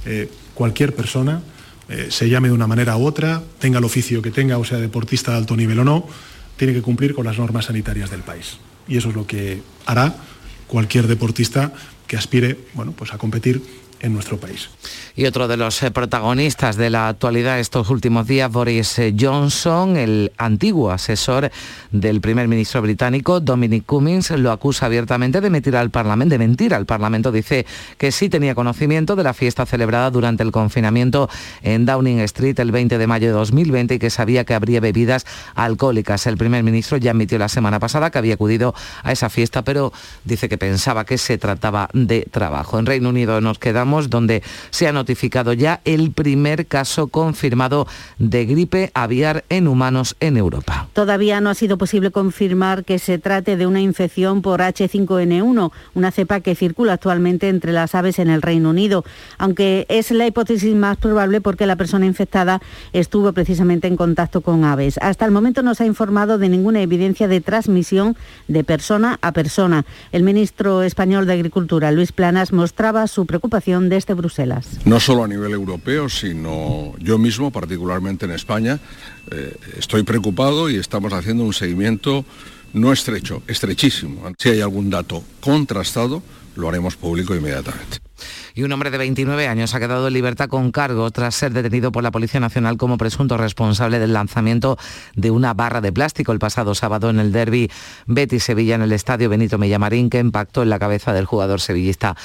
[0.06, 1.42] eh, cualquier persona,
[1.88, 4.78] eh, se llame de una manera u otra, tenga el oficio que tenga, o sea
[4.78, 6.06] deportista de alto nivel o no,
[6.56, 8.58] tiene que cumplir con las normas sanitarias del país.
[8.86, 10.14] Y eso es lo que hará
[10.66, 11.72] cualquier deportista
[12.06, 13.62] que aspire bueno, pues a competir
[14.00, 14.68] en nuestro país.
[15.16, 19.96] Y otro de los eh, protagonistas de la actualidad estos últimos días, Boris eh, Johnson,
[19.96, 21.50] el antiguo asesor
[21.92, 26.74] del primer ministro británico, Dominic Cummings, lo acusa abiertamente de mentir al Parlamento, de mentir
[26.74, 27.30] al Parlamento.
[27.30, 27.64] Dice
[27.96, 31.30] que sí tenía conocimiento de la fiesta celebrada durante el confinamiento
[31.62, 35.26] en Downing Street el 20 de mayo de 2020 y que sabía que habría bebidas
[35.54, 36.26] alcohólicas.
[36.26, 39.92] El primer ministro ya admitió la semana pasada que había acudido a esa fiesta, pero
[40.24, 42.78] dice que pensaba que se trataba de trabajo.
[42.78, 47.86] En Reino Unido nos donde se ha notificado ya el primer caso confirmado
[48.18, 50.88] de gripe aviar en humanos en Europa.
[50.92, 56.10] Todavía no ha sido posible confirmar que se trate de una infección por H5N1, una
[56.10, 59.04] cepa que circula actualmente entre las aves en el Reino Unido,
[59.38, 62.60] aunque es la hipótesis más probable porque la persona infectada
[62.92, 64.98] estuvo precisamente en contacto con aves.
[65.02, 68.16] Hasta el momento no se ha informado de ninguna evidencia de transmisión
[68.48, 69.84] de persona a persona.
[70.12, 74.66] El ministro español de Agricultura, Luis Planas, mostraba su preocupación desde Bruselas.
[74.84, 78.78] No solo a nivel europeo, sino yo mismo, particularmente en España,
[79.30, 82.24] eh, estoy preocupado y estamos haciendo un seguimiento
[82.72, 84.22] no estrecho, estrechísimo.
[84.38, 86.22] Si hay algún dato contrastado,
[86.56, 87.98] lo haremos público inmediatamente
[88.54, 91.90] y un hombre de 29 años ha quedado en libertad con cargo tras ser detenido
[91.90, 94.78] por la Policía Nacional como presunto responsable del lanzamiento
[95.16, 97.70] de una barra de plástico el pasado sábado en el derby
[98.06, 102.16] Betis-Sevilla en el estadio Benito Mellamarín que impactó en la cabeza del jugador sevillista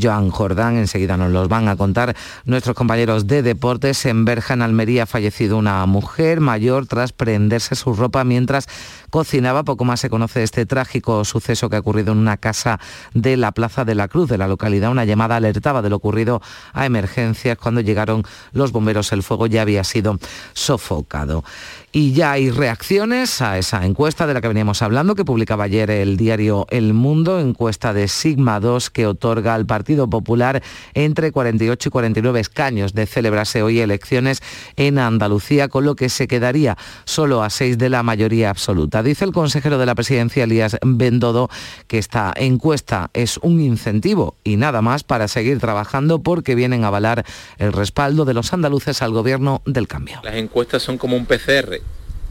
[0.00, 0.76] Joan Jordán.
[0.76, 4.04] Enseguida nos los van a contar nuestros compañeros de deportes.
[4.04, 8.68] En Berja, en Almería, ha fallecido una mujer mayor tras prenderse su ropa mientras
[9.08, 9.64] cocinaba.
[9.64, 12.78] Poco más se conoce este trágico suceso que ha ocurrido en una casa
[13.14, 14.90] de la Plaza de la Cruz de la localidad.
[14.90, 16.40] Una llamada alertaba de lo ocurrido
[16.72, 17.58] a emergencias.
[17.58, 20.18] Cuando llegaron los bomberos, el fuego ya había sido
[20.52, 21.44] sofocado.
[21.90, 25.90] Y ya hay reacciones a esa encuesta de la que veníamos hablando, que publicaba ayer
[25.90, 31.88] el diario El Mundo, encuesta de Sigma 2 que otorga al Partido Popular entre 48
[31.88, 34.42] y 49 escaños de celebrarse hoy elecciones
[34.76, 39.02] en Andalucía, con lo que se quedaría solo a seis de la mayoría absoluta.
[39.02, 41.48] Dice el consejero de la presidencia, Elías Bendodo,
[41.86, 46.88] que esta encuesta es un incentivo y nada más para seguir trabajando porque vienen a
[46.88, 47.24] avalar
[47.56, 50.20] el respaldo de los andaluces al gobierno del cambio.
[50.22, 51.78] Las encuestas son como un PCR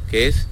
[0.10, 0.48] que es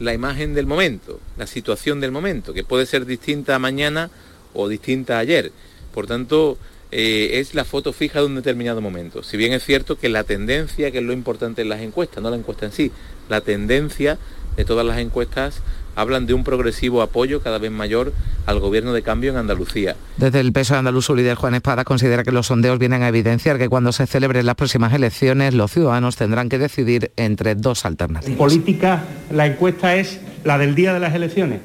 [0.00, 4.10] la imagen del momento, la situación del momento, que puede ser distinta mañana
[4.54, 5.52] o distinta ayer.
[5.92, 6.58] Por tanto,
[6.90, 9.22] eh, es la foto fija de un determinado momento.
[9.22, 12.30] Si bien es cierto que la tendencia, que es lo importante en las encuestas, no
[12.30, 12.92] la encuesta en sí,
[13.28, 14.18] la tendencia
[14.56, 15.62] de todas las encuestas
[15.98, 18.12] hablan de un progresivo apoyo cada vez mayor
[18.46, 19.96] al gobierno de cambio en Andalucía.
[20.16, 23.08] Desde el peso de andaluz, su líder Juan Espada considera que los sondeos vienen a
[23.08, 27.84] evidenciar que cuando se celebren las próximas elecciones, los ciudadanos tendrán que decidir entre dos
[27.84, 28.30] alternativas.
[28.30, 31.60] En política, la encuesta es la del día de las elecciones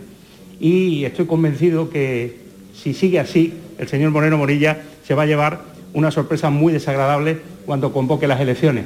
[0.59, 2.41] y estoy convencido que
[2.73, 5.61] si sigue así, el señor Moreno Morilla se va a llevar
[5.93, 8.85] una sorpresa muy desagradable cuando convoque las elecciones.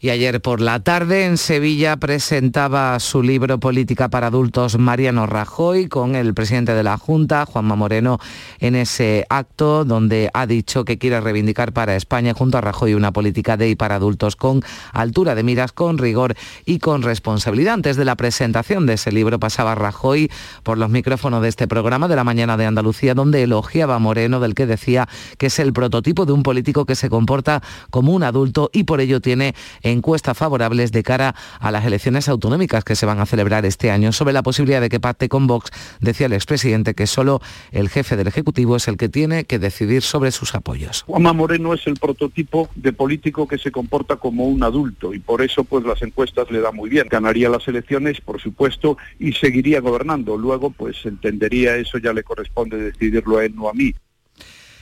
[0.00, 5.88] Y ayer por la tarde en Sevilla presentaba su libro Política para Adultos Mariano Rajoy
[5.88, 8.20] con el presidente de la Junta, Juanma Moreno,
[8.60, 13.12] en ese acto donde ha dicho que quiere reivindicar para España junto a Rajoy una
[13.12, 17.74] política de y para adultos con altura de miras, con rigor y con responsabilidad.
[17.74, 20.30] Antes de la presentación de ese libro pasaba Rajoy
[20.62, 24.38] por los micrófonos de este programa de la mañana de Andalucía donde elogiaba a Moreno
[24.38, 25.08] del que decía
[25.38, 29.00] que es el prototipo de un político que se comporta como un adulto y por
[29.00, 29.56] ello tiene
[29.88, 34.12] encuestas favorables de cara a las elecciones autonómicas que se van a celebrar este año.
[34.12, 35.70] Sobre la posibilidad de que pacte con Vox,
[36.00, 37.40] decía el expresidente que solo
[37.72, 41.02] el jefe del Ejecutivo es el que tiene que decidir sobre sus apoyos.
[41.06, 45.42] Juanma Moreno es el prototipo de político que se comporta como un adulto y por
[45.42, 47.06] eso pues las encuestas le da muy bien.
[47.10, 50.36] Ganaría las elecciones, por supuesto, y seguiría gobernando.
[50.36, 53.94] Luego pues entendería eso ya le corresponde decidirlo a él, no a mí.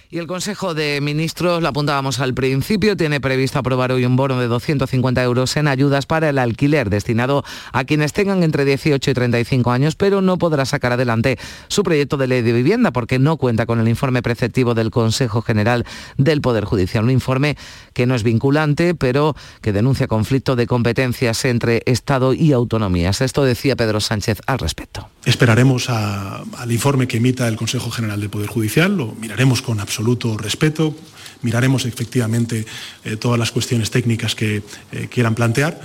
[0.09, 4.39] Y el Consejo de Ministros, lo apuntábamos al principio, tiene previsto aprobar hoy un bono
[4.39, 9.15] de 250 euros en ayudas para el alquiler destinado a quienes tengan entre 18 y
[9.15, 13.37] 35 años, pero no podrá sacar adelante su proyecto de ley de vivienda porque no
[13.37, 15.85] cuenta con el informe preceptivo del Consejo General
[16.17, 17.03] del Poder Judicial.
[17.03, 17.57] Un informe
[17.93, 23.21] que no es vinculante, pero que denuncia conflicto de competencias entre Estado y autonomías.
[23.23, 25.09] Esto decía Pedro Sánchez al respecto.
[25.25, 30.37] Esperaremos al informe que emita el Consejo General del Poder Judicial, lo miraremos con absoluto
[30.37, 30.95] respeto,
[31.41, 32.67] miraremos efectivamente
[33.05, 35.81] eh, todas las cuestiones técnicas que eh, quieran plantear,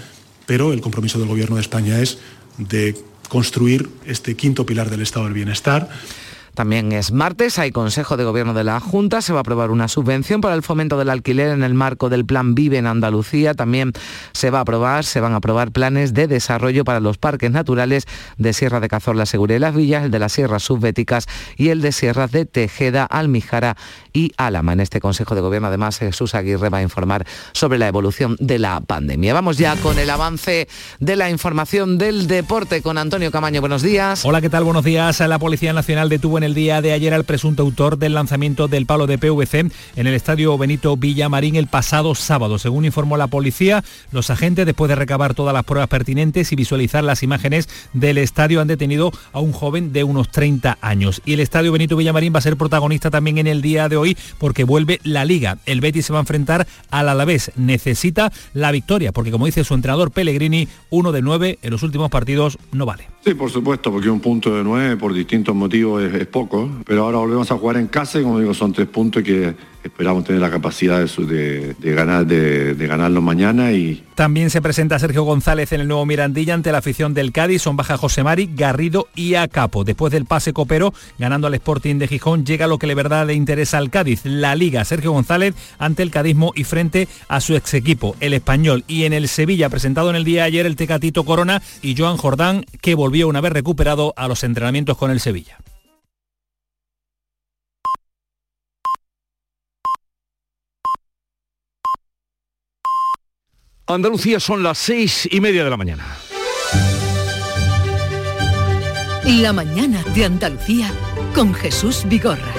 [0.46, 2.18] pero el compromiso del Gobierno de España es
[2.58, 2.94] de
[3.30, 5.88] construir este quinto pilar del Estado del Bienestar
[6.54, 9.88] También es martes, hay Consejo de Gobierno de la Junta, se va a aprobar una
[9.88, 13.54] subvención para el fomento del alquiler en el marco del Plan Vive en Andalucía.
[13.54, 13.94] También
[14.34, 18.06] se va a aprobar, se van a aprobar planes de desarrollo para los parques naturales
[18.38, 21.82] de Sierra de Cazorla, Segura y Las Villas, el de las Sierras Subbéticas y el
[21.82, 23.78] de Sierras de Tejeda, Almijara
[24.12, 24.74] y Álama.
[24.74, 28.60] En este Consejo de Gobierno, además, Jesús Aguirre va a informar sobre la evolución de
[28.60, 29.34] la pandemia.
[29.34, 30.68] Vamos ya con el avance
[31.00, 33.62] de la información del deporte con Antonio Camaño.
[33.62, 34.26] Buenos días.
[34.26, 34.66] Hola, ¿qué tal?
[34.66, 35.22] Buenos días.
[35.22, 38.88] La Policía Nacional detuvo en el día de ayer al presunto autor del lanzamiento del
[38.88, 42.58] palo de PVC en el estadio Benito Villamarín el pasado sábado.
[42.58, 47.04] Según informó la policía, los agentes, después de recabar todas las pruebas pertinentes y visualizar
[47.04, 51.22] las imágenes del estadio, han detenido a un joven de unos 30 años.
[51.26, 54.18] Y el estadio Benito Villamarín va a ser protagonista también en el día de hoy
[54.40, 55.60] porque vuelve la liga.
[55.68, 57.52] El Betis se va a enfrentar al Alavés.
[57.56, 62.10] Necesita la victoria porque, como dice su entrenador Pellegrini, uno de nueve en los últimos
[62.10, 63.08] partidos no vale.
[63.24, 67.20] Sí, por supuesto, porque un punto de nueve por distintos motivos es, poco, pero ahora
[67.20, 70.50] volvemos a jugar en casa y como digo, son tres puntos que esperamos tener la
[70.50, 76.06] capacidad de, ganar de ganarlo mañana y También se presenta Sergio González en el nuevo
[76.06, 77.62] Mirandilla ante la afición del Cádiz.
[77.62, 79.84] Son baja José Mari, Garrido y Acapo.
[79.84, 83.34] Después del pase copero, ganando al Sporting de Gijón, llega lo que de verdad le
[83.34, 84.86] interesa al Cádiz, la Liga.
[84.86, 88.84] Sergio González ante el cadismo y frente a su ex equipo, el Español.
[88.88, 92.18] Y en el Sevilla, presentado en el día de ayer el Tecatito Corona y Joan
[92.18, 95.58] Jordán, que volvió una vez recuperado a los entrenamientos con el Sevilla.
[103.96, 106.06] Andalucía son las seis y media de la mañana.
[109.26, 110.92] La mañana de Andalucía
[111.34, 112.52] con Jesús Vigorra.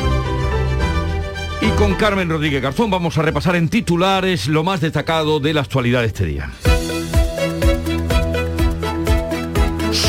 [1.60, 5.60] Y con Carmen Rodríguez Garzón vamos a repasar en titulares lo más destacado de la
[5.60, 6.50] actualidad de este día.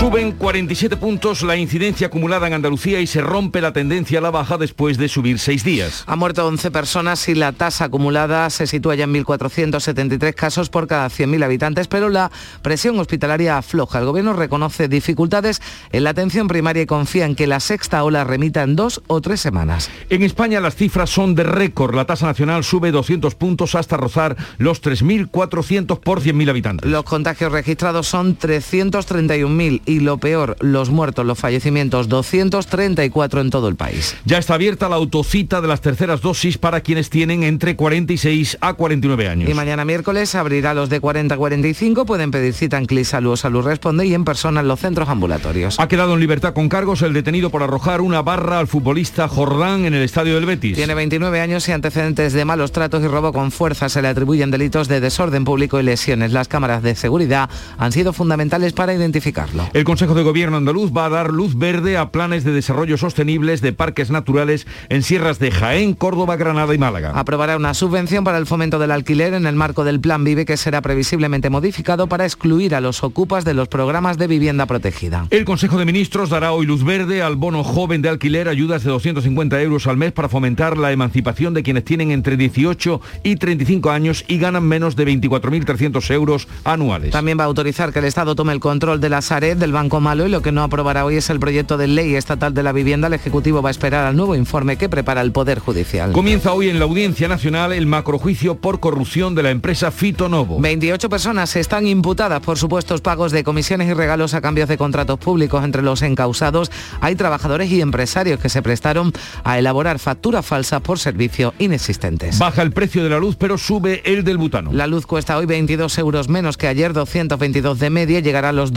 [0.04, 4.32] Suben 47 puntos la incidencia acumulada en Andalucía y se rompe la tendencia a la
[4.32, 6.04] baja después de subir seis días.
[6.08, 10.88] Ha muerto 11 personas y la tasa acumulada se sitúa ya en 1.473 casos por
[10.88, 14.00] cada 100.000 habitantes, pero la presión hospitalaria afloja.
[14.00, 15.62] El gobierno reconoce dificultades
[15.94, 19.22] en la atención primaria y confía en que la sexta ola remita en dos o
[19.22, 19.90] tres semanas.
[20.10, 21.96] En España las cifras son de récord.
[21.96, 26.92] La tasa nacional sube 200 puntos hasta rozar los 3.400 por 100.000 habitantes.
[26.92, 33.68] Los contagios registrados son 331.000 y lo peor, los muertos, los fallecimientos, 234 en todo
[33.68, 34.16] el país.
[34.26, 38.74] Ya está abierta la autocita de las terceras dosis para quienes tienen entre 46 a
[38.74, 39.50] 49 años.
[39.50, 43.34] Y mañana miércoles abrirá los de 40 a 45, pueden pedir cita en Clis Salud
[43.34, 45.80] o Salud Responde y en persona en los centros ambulatorios.
[45.80, 49.86] Ha quedado en libertad con cargos el detenido por arrojar una barra al futbolista Jordán
[49.86, 50.76] en el estadio del Betis.
[50.76, 53.90] Tiene 29 años y antecedentes de malos tratos y robo con fuerza.
[53.90, 56.32] Se le atribuyen delitos de desorden público y lesiones.
[56.32, 59.70] Las cámaras de seguridad han sido fundamentales para identificarlo.
[59.74, 63.62] El Consejo de Gobierno andaluz va a dar luz verde a planes de desarrollo sostenibles
[63.62, 67.12] de parques naturales en sierras de Jaén, Córdoba, Granada y Málaga.
[67.16, 70.58] Aprobará una subvención para el fomento del alquiler en el marco del Plan Vive que
[70.58, 75.28] será previsiblemente modificado para excluir a los ocupas de los programas de vivienda protegida.
[75.30, 78.92] El Consejo de Ministros dará hoy luz verde al bono joven de alquiler, ayudas de
[78.92, 83.92] 250 euros al mes para fomentar la emancipación de quienes tienen entre 18 y 35
[83.92, 87.12] años y ganan menos de 24.300 euros anuales.
[87.12, 90.00] También va a autorizar que el Estado tome el control de la Sareb del Banco
[90.00, 92.72] Malo y lo que no aprobará hoy es el proyecto de ley estatal de la
[92.72, 93.08] vivienda.
[93.08, 96.12] El Ejecutivo va a esperar al nuevo informe que prepara el Poder Judicial.
[96.14, 100.60] Comienza hoy en la Audiencia Nacional el macrojuicio por corrupción de la empresa Fitonovo.
[100.60, 105.20] 28 personas están imputadas por supuestos pagos de comisiones y regalos a cambios de contratos
[105.20, 105.64] públicos.
[105.64, 109.12] Entre los encausados hay trabajadores y empresarios que se prestaron
[109.44, 112.40] a elaborar facturas falsas por servicios inexistentes.
[112.40, 114.72] Baja el precio de la luz, pero sube el del butano.
[114.72, 118.72] La luz cuesta hoy 22 euros menos que ayer, 222 de media, llegará a los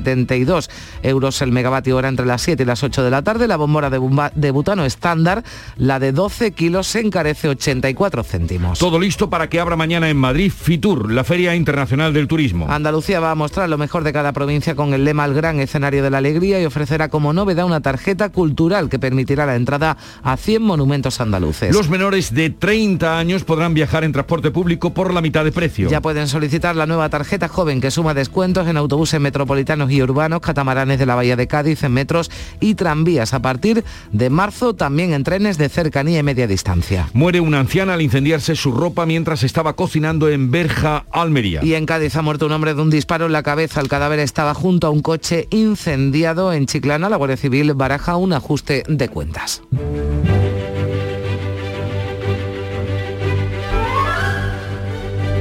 [0.00, 0.70] 272
[1.02, 3.46] euros el megavatio hora entre las 7 y las 8 de la tarde.
[3.46, 5.44] La bombora de, bumba- de butano estándar,
[5.76, 8.78] la de 12 kilos, se encarece 84 céntimos.
[8.78, 12.66] Todo listo para que abra mañana en Madrid Fitur, la Feria Internacional del Turismo.
[12.68, 16.02] Andalucía va a mostrar lo mejor de cada provincia con el lema El gran escenario
[16.02, 20.36] de la alegría y ofrecerá como novedad una tarjeta cultural que permitirá la entrada a
[20.36, 21.74] 100 monumentos andaluces.
[21.74, 25.88] Los menores de 30 años podrán viajar en transporte público por la mitad de precio.
[25.90, 30.40] Ya pueden solicitar la nueva tarjeta joven que suma descuentos en autobuses metropolitanos y urbanos,
[30.40, 35.12] catamaranes de la Bahía de Cádiz, en metros y tranvías a partir de marzo también
[35.12, 37.08] en trenes de cercanía y media distancia.
[37.12, 41.64] Muere una anciana al incendiarse su ropa mientras estaba cocinando en Berja, Almería.
[41.64, 43.80] Y en Cádiz ha muerto un hombre de un disparo en la cabeza.
[43.80, 47.08] El cadáver estaba junto a un coche incendiado en Chiclana.
[47.08, 49.62] La Guardia Civil baraja un ajuste de cuentas.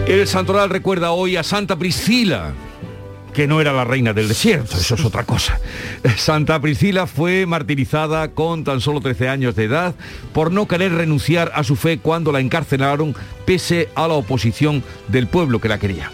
[0.08, 2.54] El santoral recuerda hoy a Santa Priscila.
[3.34, 5.60] Que no era la reina del desierto, eso es otra cosa.
[6.18, 9.96] Santa Priscila fue martirizada con tan solo 13 años de edad
[10.34, 13.16] por no querer renunciar a su fe cuando la encarcelaron
[13.46, 16.12] pese a la oposición del pueblo que la quería.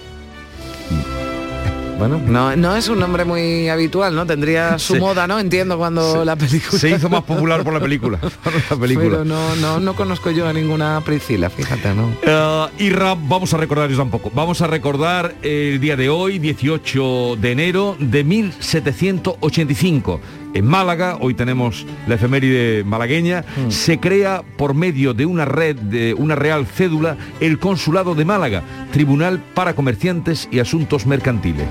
[1.97, 4.25] Bueno, no, no es un nombre muy habitual, ¿no?
[4.25, 4.99] Tendría su Sí.
[4.99, 5.39] moda, ¿no?
[5.39, 6.77] Entiendo cuando la película...
[6.79, 8.17] Se hizo más popular por la película.
[8.43, 9.09] por la película.
[9.09, 12.09] Pero no, no, no conozco yo a ninguna Priscila, fíjate, ¿no?
[12.21, 14.29] Eh, y Rap, vamos a recordar eso tampoco.
[14.35, 20.19] Vamos a recordar el día de hoy, 18 de enero de 1785.
[20.53, 26.13] En Málaga, hoy tenemos la efeméride malagueña, se crea por medio de una red, de
[26.13, 31.67] una real cédula, el Consulado de Málaga, Tribunal para Comerciantes y Asuntos Mercantiles.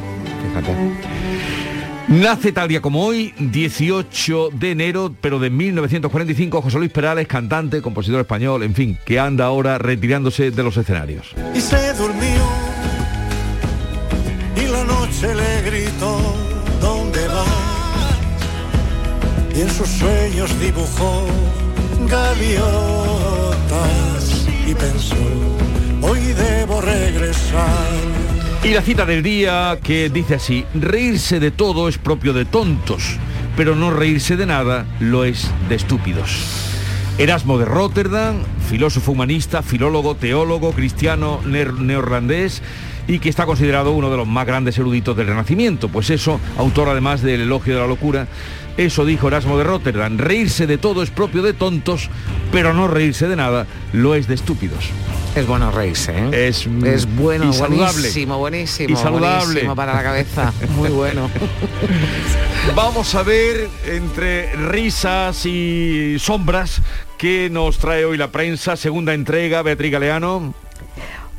[2.09, 7.81] Nace tal día como hoy, 18 de enero, pero de 1945, José Luis Perales, cantante,
[7.81, 11.35] compositor español, en fin, que anda ahora retirándose de los escenarios.
[11.55, 12.45] y se durmió
[14.57, 16.19] y la noche le gritó
[16.81, 18.19] ¿dónde vas?
[19.57, 21.25] y en sus sueños dibujó
[22.09, 22.67] gaviotas
[24.69, 25.17] y pensó
[26.03, 28.24] hoy debo regresar
[28.65, 33.19] Y la cita del día que dice así, reírse de todo es propio de tontos,
[33.59, 36.65] pero no reírse de nada lo es de estúpidos.
[37.19, 38.37] Erasmo de Rotterdam,
[38.71, 42.63] filósofo humanista, filólogo, teólogo, cristiano neerlandés
[43.07, 45.89] y que está considerado uno de los más grandes eruditos del Renacimiento.
[45.89, 48.27] Pues eso, autor además del elogio de la locura,
[48.77, 52.09] eso dijo Erasmo de Rotterdam, reírse de todo es propio de tontos,
[52.51, 54.91] pero no reírse de nada lo es de estúpidos.
[55.37, 56.49] Es bueno reírse, ¿eh?
[56.49, 57.93] Es, Es bueno, y saludable.
[57.95, 58.93] buenísimo, buenísimo.
[58.93, 59.45] Y saludable.
[59.47, 60.53] buenísimo para la cabeza.
[60.77, 61.29] Muy bueno.
[62.77, 66.81] Vamos a ver entre risas y sombras
[67.19, 68.77] qué nos trae hoy la prensa.
[68.77, 70.55] Segunda entrega, Beatriz Galeano.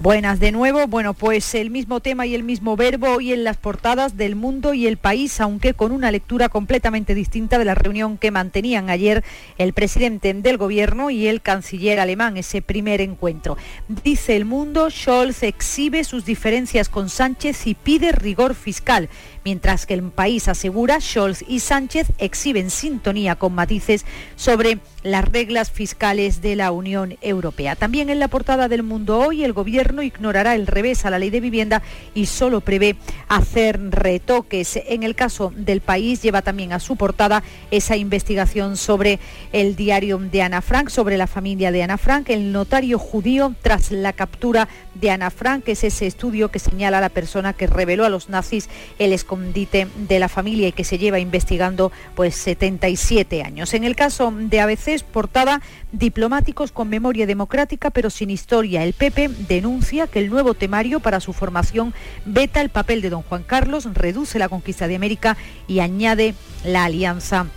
[0.02, 0.88] Buenas de nuevo.
[0.88, 4.74] Bueno, pues el mismo tema y el mismo verbo hoy en las portadas del mundo
[4.74, 9.24] y el país, aunque con una lectura completamente distinta de la reunión que mantenían ayer
[9.58, 13.56] el presidente del gobierno y el canciller alemán, ese primer encuentro.
[13.88, 19.08] Dice el mundo, Scholz exhibe sus diferencias con Sánchez y pide rigor fiscal.
[19.46, 25.72] Mientras que el país asegura, Scholz y Sánchez exhiben sintonía con matices sobre las reglas
[25.72, 27.76] fiscales de la Unión Europea.
[27.76, 31.30] También en la portada del Mundo Hoy, el Gobierno ignorará el revés a la ley
[31.30, 31.82] de vivienda
[32.14, 32.96] y solo prevé
[33.28, 34.80] hacer retoques.
[34.88, 39.20] En el caso del país, lleva también a su portada esa investigación sobre
[39.52, 43.92] el diario de Ana Frank, sobre la familia de Ana Frank, el notario judío tras
[43.92, 47.68] la captura de Ana Frank, que es ese estudio que señala a la persona que
[47.68, 48.70] reveló a los nazis
[49.00, 53.74] el escondite de la familia y que se lleva investigando pues 77 años.
[53.74, 55.62] En el caso de ABC, portada
[55.92, 58.84] diplomáticos con memoria democrática pero sin historia.
[58.84, 59.75] El PP denuncia
[60.12, 61.94] que el nuevo temario para su formación
[62.26, 66.86] veta el papel de don Juan Carlos, reduce la conquista de América y añade la
[66.86, 67.48] alianza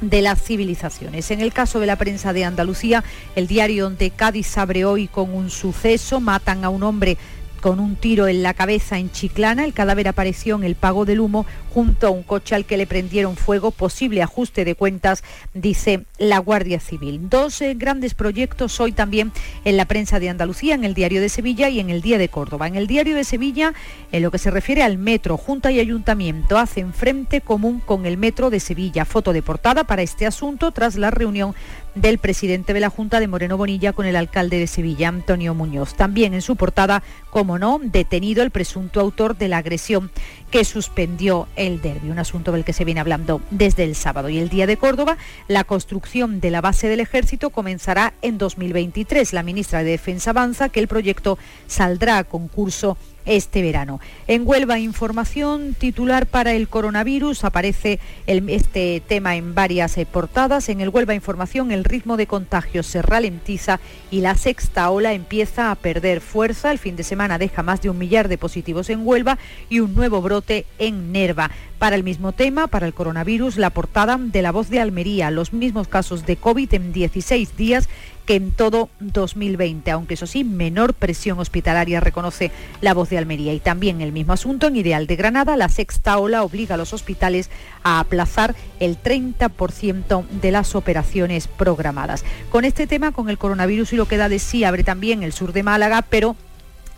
[0.00, 1.30] de las civilizaciones.
[1.30, 3.04] En el caso de la prensa de Andalucía,
[3.36, 7.18] el diario de Cádiz abre hoy con un suceso, matan a un hombre
[7.60, 9.64] con un tiro en la cabeza en Chiclana.
[9.64, 12.86] El cadáver apareció en el pago del humo junto a un coche al que le
[12.86, 13.70] prendieron fuego.
[13.70, 15.22] Posible ajuste de cuentas,
[15.54, 17.28] dice la Guardia Civil.
[17.28, 19.32] Dos eh, grandes proyectos hoy también
[19.64, 22.28] en la prensa de Andalucía, en el Diario de Sevilla y en el Día de
[22.28, 22.66] Córdoba.
[22.66, 23.74] En el Diario de Sevilla,
[24.12, 28.16] en lo que se refiere al metro, Junta y Ayuntamiento hacen frente común con el
[28.16, 29.04] metro de Sevilla.
[29.04, 31.54] Foto de portada para este asunto tras la reunión
[32.00, 35.94] del presidente de la Junta de Moreno Bonilla con el alcalde de Sevilla, Antonio Muñoz.
[35.94, 40.10] También en su portada, como no, detenido el presunto autor de la agresión
[40.50, 44.30] que suspendió el derbi, un asunto del que se viene hablando desde el sábado.
[44.30, 49.32] Y el día de Córdoba, la construcción de la base del ejército comenzará en 2023.
[49.32, 52.96] La ministra de Defensa avanza que el proyecto saldrá a concurso
[53.26, 54.00] este verano.
[54.26, 57.44] En Huelva, información titular para el coronavirus.
[57.44, 60.68] Aparece este tema en varias eh, portadas.
[60.68, 65.70] En el Huelva Información, el ritmo de contagio se ralentiza y la sexta ola empieza
[65.70, 66.72] a perder fuerza.
[66.72, 69.94] El fin de semana deja más de un millar de positivos en Huelva y un
[69.94, 71.50] nuevo brote en Nerva.
[71.78, 75.30] Para el mismo tema, para el coronavirus, la portada de la voz de Almería.
[75.30, 77.88] Los mismos casos de COVID en 16 días
[78.30, 83.52] que en todo 2020, aunque eso sí, menor presión hospitalaria, reconoce la voz de Almería.
[83.52, 86.92] Y también el mismo asunto en Ideal de Granada, la sexta ola obliga a los
[86.92, 87.50] hospitales
[87.82, 92.24] a aplazar el 30% de las operaciones programadas.
[92.50, 95.32] Con este tema, con el coronavirus y lo que da de sí, abre también el
[95.32, 96.36] sur de Málaga, pero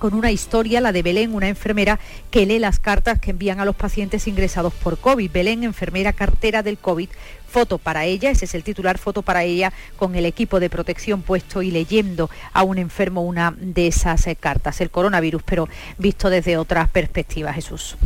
[0.03, 2.01] con una historia, la de Belén, una enfermera
[2.33, 5.31] que lee las cartas que envían a los pacientes ingresados por COVID.
[5.31, 7.09] Belén, enfermera cartera del COVID,
[7.47, 11.23] foto para ella, ese es el titular, foto para ella con el equipo de protección
[11.23, 16.31] puesto y leyendo a un enfermo una de esas eh, cartas, el coronavirus, pero visto
[16.31, 17.97] desde otras perspectivas, Jesús.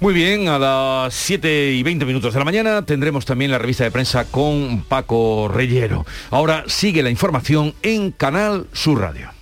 [0.00, 3.84] Muy bien, a las 7 y 20 minutos de la mañana tendremos también la revista
[3.84, 6.04] de prensa con Paco Reyero.
[6.30, 9.41] Ahora sigue la información en Canal Sur Radio.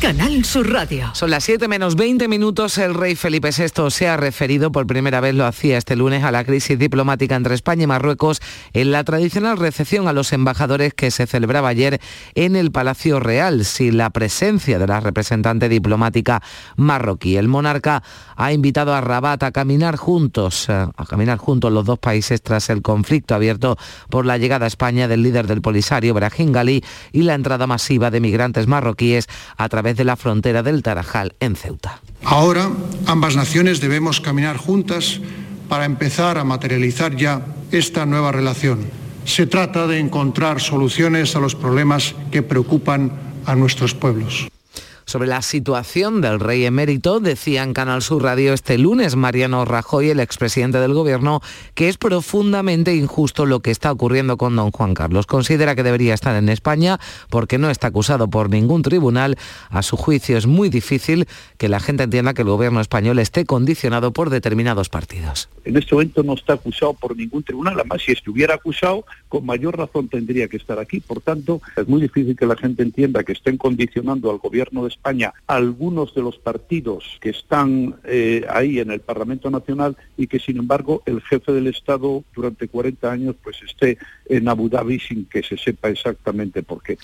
[0.00, 1.10] Canal Sur Radio.
[1.14, 2.78] Son las 7 menos 20 minutos.
[2.78, 6.30] El rey Felipe VI se ha referido por primera vez, lo hacía este lunes, a
[6.30, 8.40] la crisis diplomática entre España y Marruecos
[8.74, 12.00] en la tradicional recepción a los embajadores que se celebraba ayer
[12.36, 16.42] en el Palacio Real, sin la presencia de la representante diplomática
[16.76, 17.36] marroquí.
[17.36, 18.04] El monarca
[18.36, 22.70] ha invitado a Rabat a caminar juntos, eh, a caminar juntos los dos países tras
[22.70, 23.76] el conflicto abierto
[24.10, 28.12] por la llegada a España del líder del Polisario, Brahim Ghali, y la entrada masiva
[28.12, 29.26] de migrantes marroquíes
[29.56, 32.00] a través de la frontera del Tarajal en Ceuta.
[32.24, 32.70] Ahora
[33.06, 35.20] ambas naciones debemos caminar juntas
[35.68, 38.86] para empezar a materializar ya esta nueva relación.
[39.24, 43.12] Se trata de encontrar soluciones a los problemas que preocupan
[43.44, 44.48] a nuestros pueblos.
[45.08, 50.10] Sobre la situación del rey emérito, decía en Canal Sur Radio este lunes Mariano Rajoy,
[50.10, 51.40] el expresidente del gobierno,
[51.74, 55.24] que es profundamente injusto lo que está ocurriendo con don Juan Carlos.
[55.24, 57.00] Considera que debería estar en España
[57.30, 59.38] porque no está acusado por ningún tribunal.
[59.70, 63.46] A su juicio es muy difícil que la gente entienda que el gobierno español esté
[63.46, 65.48] condicionado por determinados partidos.
[65.64, 69.78] En este momento no está acusado por ningún tribunal, además si estuviera acusado, con mayor
[69.78, 71.00] razón tendría que estar aquí.
[71.00, 74.97] Por tanto, es muy difícil que la gente entienda que estén condicionando al gobierno de
[74.98, 80.38] España algunos de los partidos que están eh, ahí en el Parlamento Nacional y que
[80.38, 85.24] sin embargo el jefe del Estado durante 40 años pues esté en Abu Dhabi sin
[85.26, 86.98] que se sepa exactamente por qué.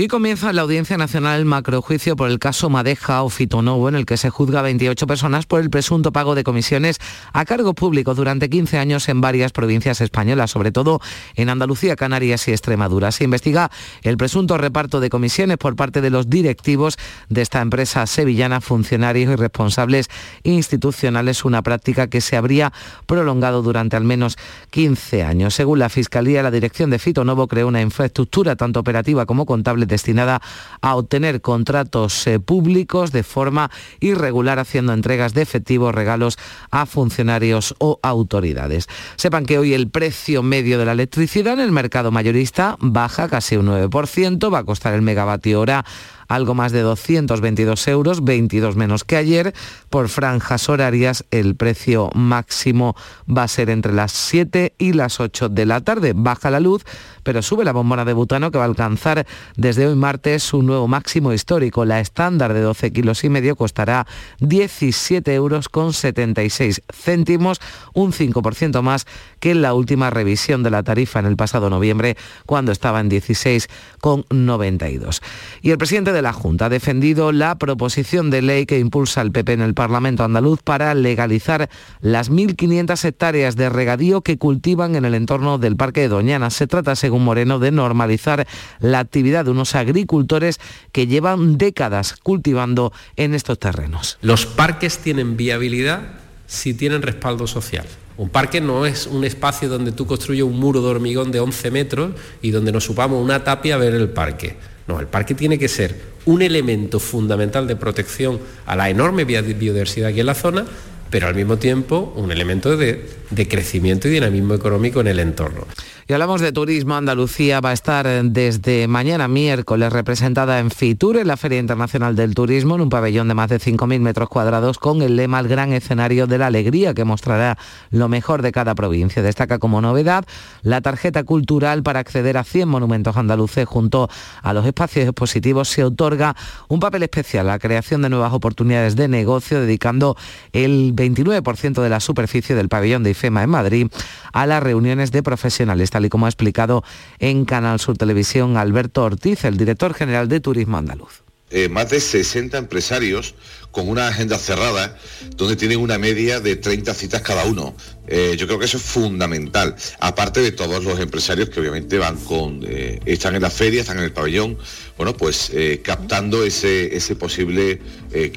[0.00, 4.16] Y comienza la Audiencia Nacional macrojuicio por el caso Madeja o Fitonovo, en el que
[4.16, 7.00] se juzga a 28 personas por el presunto pago de comisiones
[7.32, 11.00] a cargo público durante 15 años en varias provincias españolas, sobre todo
[11.34, 13.10] en Andalucía, Canarias y Extremadura.
[13.10, 13.72] Se investiga
[14.02, 16.96] el presunto reparto de comisiones por parte de los directivos
[17.28, 20.10] de esta empresa sevillana, funcionarios y responsables
[20.44, 22.72] institucionales, una práctica que se habría
[23.06, 24.38] prolongado durante al menos
[24.70, 25.54] 15 años.
[25.54, 30.40] Según la Fiscalía, la dirección de Fitonovo creó una infraestructura tanto operativa como contable destinada
[30.80, 33.70] a obtener contratos eh, públicos de forma
[34.00, 36.38] irregular, haciendo entregas de efectivos, regalos
[36.70, 38.86] a funcionarios o autoridades.
[39.16, 43.56] Sepan que hoy el precio medio de la electricidad en el mercado mayorista baja casi
[43.56, 45.84] un 9%, va a costar el megavatio hora
[46.28, 49.54] algo más de 222 euros, 22 menos que ayer.
[49.88, 52.94] Por franjas horarias el precio máximo
[53.28, 56.12] va a ser entre las 7 y las 8 de la tarde.
[56.14, 56.84] Baja la luz,
[57.28, 60.88] pero sube la bombona de butano que va a alcanzar desde hoy martes su nuevo
[60.88, 61.84] máximo histórico.
[61.84, 64.06] La estándar de 12 kilos y medio costará
[64.40, 67.60] 17 euros con 76 céntimos,
[67.92, 69.06] un 5% más
[69.40, 72.16] que en la última revisión de la tarifa en el pasado noviembre,
[72.46, 75.20] cuando estaba en 16,92.
[75.60, 79.32] Y el presidente de la Junta ha defendido la proposición de ley que impulsa el
[79.32, 81.68] PP en el Parlamento andaluz para legalizar
[82.00, 86.48] las 1.500 hectáreas de regadío que cultivan en el entorno del Parque de Doñana.
[86.48, 88.46] Se trata, según Moreno, de normalizar
[88.80, 90.58] la actividad de unos agricultores
[90.92, 94.18] que llevan décadas cultivando en estos terrenos.
[94.22, 96.00] Los parques tienen viabilidad
[96.46, 97.86] si tienen respaldo social.
[98.16, 101.70] Un parque no es un espacio donde tú construyes un muro de hormigón de 11
[101.70, 102.10] metros
[102.42, 104.56] y donde nos supamos una tapia a ver el parque.
[104.88, 110.08] No, el parque tiene que ser un elemento fundamental de protección a la enorme biodiversidad
[110.08, 110.64] que hay en la zona,
[111.10, 113.06] pero al mismo tiempo un elemento de,
[113.48, 115.66] crecimiento y dinamismo económico en el entorno.
[116.10, 116.94] Y hablamos de turismo.
[116.94, 122.34] Andalucía va a estar desde mañana miércoles representada en Fitur, en la Feria Internacional del
[122.34, 125.74] Turismo, en un pabellón de más de 5.000 metros cuadrados con el lema El gran
[125.74, 127.58] escenario de la alegría que mostrará
[127.90, 129.22] lo mejor de cada provincia.
[129.22, 130.24] Destaca como novedad
[130.62, 134.08] la tarjeta cultural para acceder a 100 monumentos andaluces junto
[134.42, 135.68] a los espacios expositivos.
[135.68, 136.34] Se otorga
[136.68, 140.16] un papel especial a la creación de nuevas oportunidades de negocio, dedicando
[140.54, 143.86] el 29% de la superficie del pabellón de IFEMA en Madrid
[144.32, 146.82] a las reuniones de profesionales tal y como ha explicado
[147.18, 151.22] en Canal Sur Televisión Alberto Ortiz, el director general de Turismo Andaluz.
[151.50, 153.34] Eh, más de 60 empresarios
[153.70, 154.98] con una agenda cerrada,
[155.36, 157.74] donde tienen una media de 30 citas cada uno.
[158.06, 162.16] Eh, yo creo que eso es fundamental, aparte de todos los empresarios que obviamente van
[162.16, 164.58] con, eh, están en la feria, están en el pabellón,
[164.98, 167.80] bueno, pues captando ese, ese posible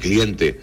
[0.00, 0.58] cliente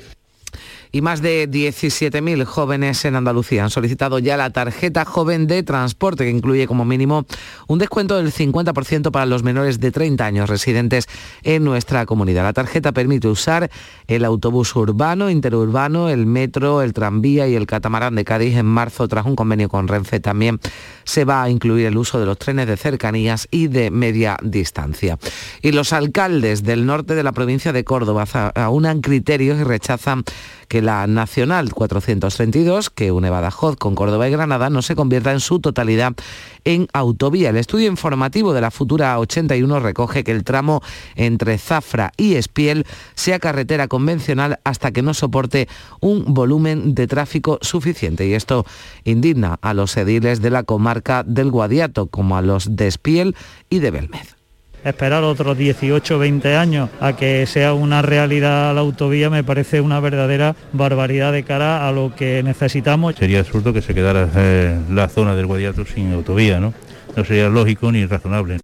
[0.92, 6.24] y más de 17.000 jóvenes en Andalucía han solicitado ya la tarjeta joven de transporte
[6.24, 7.26] que incluye como mínimo
[7.68, 11.08] un descuento del 50% para los menores de 30 años residentes
[11.44, 12.44] en nuestra comunidad.
[12.44, 13.70] La tarjeta permite usar
[14.08, 19.08] el autobús urbano, interurbano, el metro, el tranvía y el catamarán de Cádiz en marzo
[19.08, 20.20] tras un convenio con Renfe.
[20.20, 20.60] También
[21.04, 25.20] se va a incluir el uso de los trenes de cercanías y de media distancia.
[25.62, 28.26] Y los alcaldes del norte de la provincia de Córdoba
[28.56, 30.24] aunan criterios y rechazan
[30.68, 35.40] que la Nacional 432, que une Badajoz con Córdoba y Granada, no se convierta en
[35.40, 36.14] su totalidad
[36.66, 37.50] en autovía.
[37.50, 40.82] El estudio informativo de la futura 81 recoge que el tramo
[41.16, 45.68] entre Zafra y Espiel sea carretera convencional hasta que no soporte
[46.00, 48.28] un volumen de tráfico suficiente.
[48.28, 48.66] Y esto
[49.04, 53.36] indigna a los ediles de la comarca del Guadiato, como a los de Espiel
[53.70, 54.39] y de Belmez
[54.84, 59.82] esperar otros 18 o 20 años a que sea una realidad la autovía me parece
[59.82, 63.16] una verdadera barbaridad de cara a lo que necesitamos.
[63.16, 66.74] Sería absurdo que se quedara eh, la zona del Guadiato sin autovía, ¿no?
[67.16, 68.60] No sería lógico ni razonable.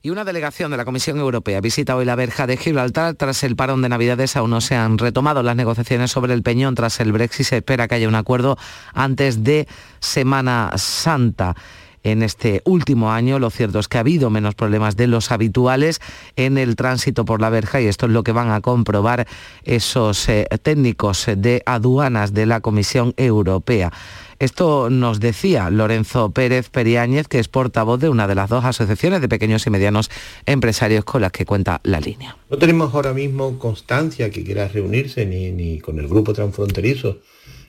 [0.00, 3.14] Y una delegación de la Comisión Europea visita hoy la verja de Gibraltar.
[3.14, 6.76] Tras el parón de Navidades aún no se han retomado las negociaciones sobre el Peñón.
[6.76, 8.56] Tras el Brexit se espera que haya un acuerdo
[8.94, 9.66] antes de
[9.98, 11.56] Semana Santa
[12.02, 13.38] en este último año.
[13.38, 16.00] Lo cierto es que ha habido menos problemas de los habituales
[16.36, 19.26] en el tránsito por la verja y esto es lo que van a comprobar
[19.64, 23.92] esos eh, técnicos de aduanas de la Comisión Europea.
[24.38, 29.20] Esto nos decía Lorenzo Pérez Periáñez, que es portavoz de una de las dos asociaciones
[29.20, 30.10] de pequeños y medianos
[30.46, 32.36] empresarios con las que cuenta la línea.
[32.48, 37.18] No tenemos ahora mismo constancia que quiera reunirse ni, ni con el grupo transfronterizo,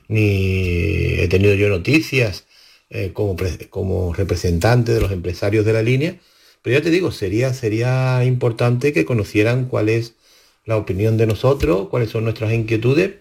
[0.06, 2.46] ni he tenido yo noticias
[2.90, 3.36] eh, como,
[3.70, 6.16] como representante de los empresarios de la línea,
[6.62, 10.14] pero ya te digo, sería, sería importante que conocieran cuál es
[10.66, 13.12] la opinión de nosotros, cuáles son nuestras inquietudes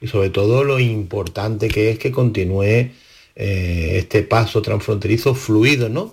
[0.00, 2.92] y sobre todo lo importante que es que continúe eh,
[3.34, 6.10] este paso transfronterizo fluido, ¿no?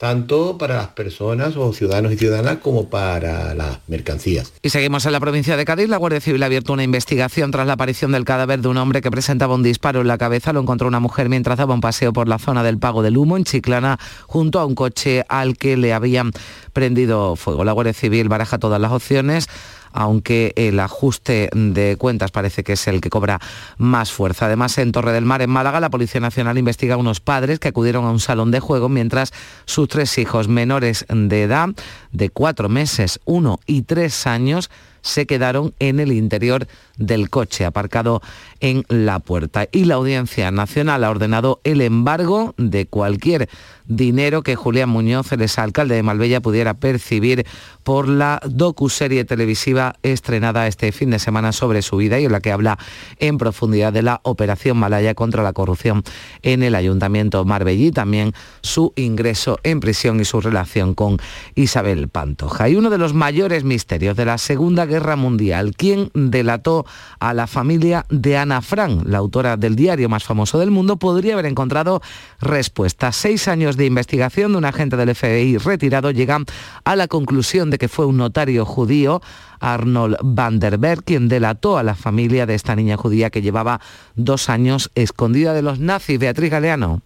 [0.00, 4.50] Tanto para las personas o ciudadanos y ciudadanas como para las mercancías.
[4.62, 5.90] Y seguimos en la provincia de Cádiz.
[5.90, 9.02] La Guardia Civil ha abierto una investigación tras la aparición del cadáver de un hombre
[9.02, 10.54] que presentaba un disparo en la cabeza.
[10.54, 13.36] Lo encontró una mujer mientras daba un paseo por la zona del Pago del Humo
[13.36, 16.30] en Chiclana junto a un coche al que le habían
[16.72, 17.62] prendido fuego.
[17.64, 19.48] La Guardia Civil baraja todas las opciones
[19.92, 23.40] aunque el ajuste de cuentas parece que es el que cobra
[23.78, 24.46] más fuerza.
[24.46, 27.68] Además, en Torre del Mar, en Málaga, la Policía Nacional investiga a unos padres que
[27.68, 29.32] acudieron a un salón de juego mientras
[29.64, 31.68] sus tres hijos menores de edad,
[32.12, 34.70] de cuatro meses, uno y tres años,
[35.02, 38.20] se quedaron en el interior del coche aparcado
[38.60, 39.66] en la puerta.
[39.72, 43.48] Y la Audiencia Nacional ha ordenado el embargo de cualquier
[43.86, 47.46] dinero que Julián Muñoz, el exalcalde de Malvella, pudiera percibir
[47.82, 52.40] por la docuserie televisiva estrenada este fin de semana sobre su vida y en la
[52.40, 52.78] que habla
[53.18, 56.04] en profundidad de la operación Malaya contra la corrupción
[56.42, 61.16] en el Ayuntamiento Marbellí, también su ingreso en prisión y su relación con
[61.54, 62.68] Isabel Pantoja.
[62.68, 66.84] Y uno de los mayores misterios de la Segunda Guerra Mundial, quien delató
[67.20, 71.32] a la familia de Ana Frank, la autora del diario más famoso del mundo, podría
[71.34, 72.02] haber encontrado
[72.40, 73.12] respuesta.
[73.12, 76.44] Seis años de investigación de un agente del FBI retirado llegan
[76.84, 79.22] a la conclusión de que fue un notario judío,
[79.60, 83.80] Arnold van der Berg, quien delató a la familia de esta niña judía que llevaba
[84.16, 86.18] dos años escondida de los nazis.
[86.18, 87.02] Beatriz Galeano.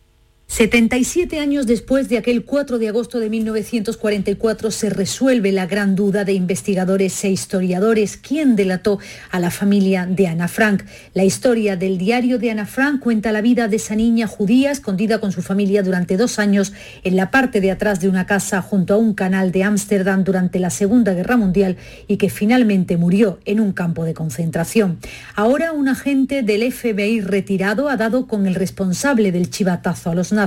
[0.54, 6.24] 77 años después de aquel 4 de agosto de 1944 se resuelve la gran duda
[6.24, 9.00] de investigadores e historiadores quién delató
[9.32, 10.84] a la familia de Ana Frank.
[11.12, 15.18] La historia del diario de Ana Frank cuenta la vida de esa niña judía escondida
[15.18, 18.94] con su familia durante dos años en la parte de atrás de una casa junto
[18.94, 23.58] a un canal de Ámsterdam durante la Segunda Guerra Mundial y que finalmente murió en
[23.58, 24.98] un campo de concentración.
[25.34, 30.32] Ahora un agente del FBI retirado ha dado con el responsable del chivatazo a los
[30.32, 30.43] nazis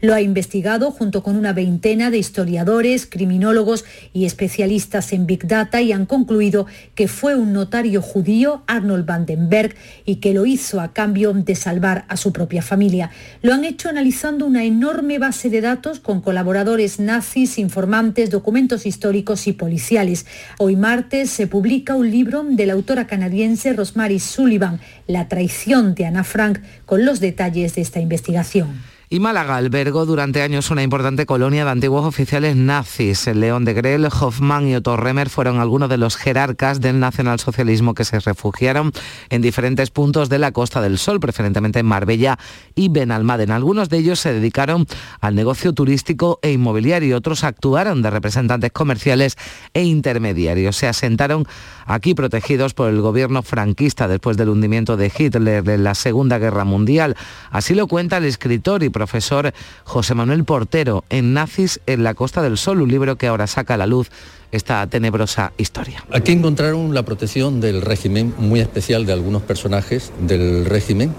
[0.00, 5.80] lo ha investigado junto con una veintena de historiadores, criminólogos y especialistas en Big Data
[5.80, 9.74] y han concluido que fue un notario judío, Arnold Vandenberg,
[10.04, 13.10] y que lo hizo a cambio de salvar a su propia familia.
[13.42, 19.46] Lo han hecho analizando una enorme base de datos con colaboradores nazis, informantes, documentos históricos
[19.46, 20.26] y policiales.
[20.58, 26.06] Hoy martes se publica un libro de la autora canadiense Rosemary Sullivan, La traición de
[26.06, 28.97] Ana Frank, con los detalles de esta investigación.
[29.10, 33.26] Y Málaga albergó durante años una importante colonia de antiguos oficiales nazis.
[33.26, 38.04] León de Grell, Hoffmann y Otto Remer fueron algunos de los jerarcas del nacionalsocialismo que
[38.04, 38.92] se refugiaron
[39.30, 42.38] en diferentes puntos de la Costa del Sol, preferentemente en Marbella
[42.74, 43.56] y Benalmádena.
[43.56, 44.86] Algunos de ellos se dedicaron
[45.22, 49.38] al negocio turístico e inmobiliario, otros actuaron de representantes comerciales
[49.72, 50.76] e intermediarios.
[50.76, 51.46] Se asentaron
[51.86, 56.64] aquí protegidos por el gobierno franquista después del hundimiento de Hitler en la Segunda Guerra
[56.64, 57.16] Mundial.
[57.50, 59.52] Así lo cuenta el escritor y profesor
[59.84, 63.74] José Manuel Portero en Nazis en la Costa del Sol, un libro que ahora saca
[63.74, 64.10] a la luz
[64.50, 66.04] esta tenebrosa historia.
[66.10, 71.14] Aquí encontraron la protección del régimen muy especial de algunos personajes del régimen.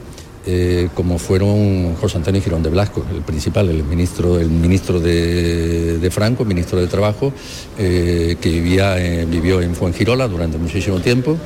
[0.45, 6.09] Eh, como fueron José Antonio Girón de Blasco, el principal, el ministro, el ministro de,
[6.11, 7.31] Franco, ministro de Trabajo,
[7.77, 11.37] eh, que vivía, vivió en Fuengirola durante muchísimo tiempo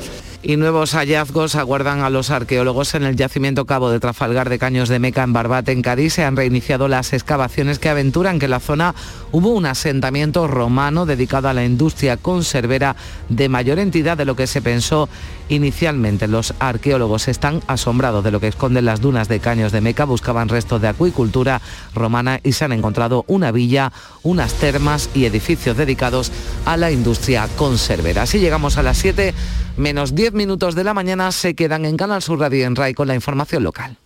[0.44, 4.90] y nuevos hallazgos aguardan a los arqueólogos en el yacimiento Cabo de Trafalgar de Caños
[4.90, 6.14] de Meca en Barbate, en Cádiz.
[6.14, 8.94] Se han reiniciado las excavaciones que aventuran que en la zona
[9.32, 12.98] hubo un asentamiento romano dedicado a la industria conservera
[13.30, 15.08] de mayor entidad de lo que se pensó
[15.50, 16.28] inicialmente.
[16.28, 20.06] Los arqueólogos están asombrados de lo que esconden las dunas de Caños de Meca.
[20.06, 21.62] Buscaban restos de acuicultura
[21.94, 23.92] romana y se han encontrado una villa,
[24.24, 26.32] unas termas y edificios dedicados
[26.66, 28.24] a la industria conservera.
[28.24, 29.34] Así llegamos a las 7
[29.78, 33.08] menos 10 minutos de la mañana se quedan en Canal Sur Radio en RAI con
[33.08, 33.98] la información local.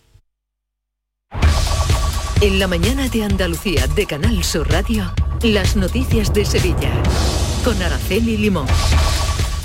[2.40, 5.12] En la mañana de Andalucía de Canal Sur Radio,
[5.42, 6.92] las noticias de Sevilla
[7.64, 8.66] con Araceli Limón.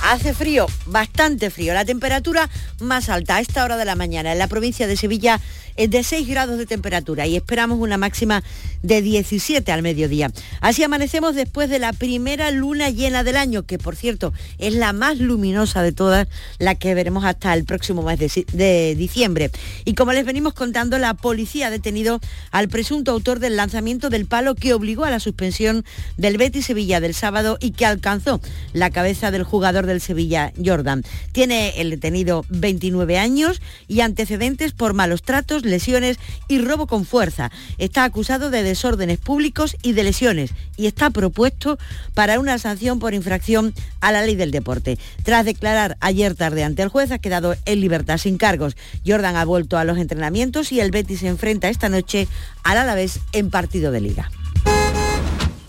[0.03, 1.73] Hace frío, bastante frío.
[1.73, 2.49] La temperatura
[2.81, 5.39] más alta a esta hora de la mañana en la provincia de Sevilla
[5.75, 8.43] es de 6 grados de temperatura y esperamos una máxima
[8.81, 10.31] de 17 al mediodía.
[10.61, 14.93] Así amanecemos después de la primera luna llena del año, que por cierto es la
[14.93, 16.27] más luminosa de todas,
[16.59, 19.51] la que veremos hasta el próximo mes de, diciembre.
[19.85, 22.19] Y como les venimos contando, la policía ha detenido
[22.51, 25.85] al presunto autor del lanzamiento del palo que obligó a la suspensión
[26.17, 28.41] del Betis Sevilla del sábado y que alcanzó
[28.73, 31.03] la cabeza del jugador Sevilla, Jordan.
[31.31, 36.17] Tiene el detenido 29 años y antecedentes por malos tratos lesiones
[36.47, 37.51] y robo con fuerza.
[37.77, 41.77] Está acusado de desórdenes públicos y de lesiones y está propuesto
[42.13, 44.97] para una sanción por infracción a la ley del deporte.
[45.23, 48.75] Tras declarar ayer tarde ante el juez, ha quedado en libertad sin cargos.
[49.05, 52.27] Jordan ha vuelto a los entrenamientos y el Betis se enfrenta esta noche
[52.63, 54.31] al Alavés en partido de liga.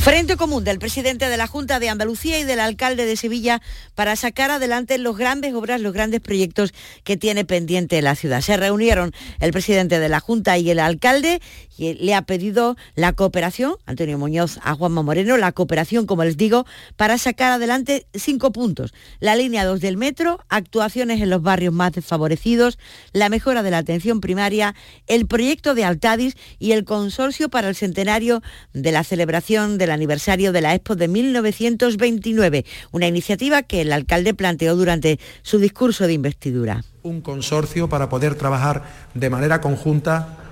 [0.00, 3.60] Frente común del presidente de la Junta de Andalucía y del alcalde de Sevilla
[3.94, 6.72] para sacar adelante los grandes obras, los grandes proyectos
[7.04, 8.40] que tiene pendiente la ciudad.
[8.40, 11.40] Se reunieron el presidente de la Junta y el alcalde
[11.78, 16.66] le ha pedido la cooperación, Antonio Muñoz a Juanma Moreno, la cooperación, como les digo,
[16.96, 18.94] para sacar adelante cinco puntos.
[19.20, 22.78] La línea 2 del metro, actuaciones en los barrios más desfavorecidos,
[23.12, 24.74] la mejora de la atención primaria,
[25.06, 30.52] el proyecto de Altadis y el consorcio para el centenario de la celebración de aniversario
[30.52, 36.12] de la Expo de 1929, una iniciativa que el alcalde planteó durante su discurso de
[36.12, 36.84] investidura.
[37.02, 40.47] Un consorcio para poder trabajar de manera conjunta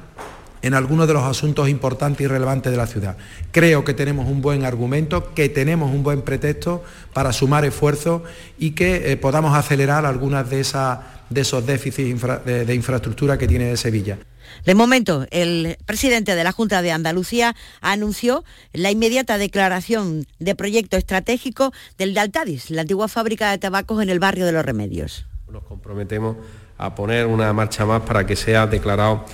[0.66, 3.16] en algunos de los asuntos importantes y relevantes de la ciudad.
[3.52, 8.22] Creo que tenemos un buen argumento, que tenemos un buen pretexto para sumar esfuerzos
[8.58, 10.98] y que eh, podamos acelerar algunas de, esas,
[11.30, 14.18] de esos déficits de infraestructura que tiene Sevilla.
[14.64, 20.96] De momento, el presidente de la Junta de Andalucía anunció la inmediata declaración de proyecto
[20.96, 25.26] estratégico del de Altadis, la antigua fábrica de tabacos en el barrio de Los Remedios.
[25.50, 26.36] Nos comprometemos
[26.78, 29.24] a poner una marcha más para que sea declarado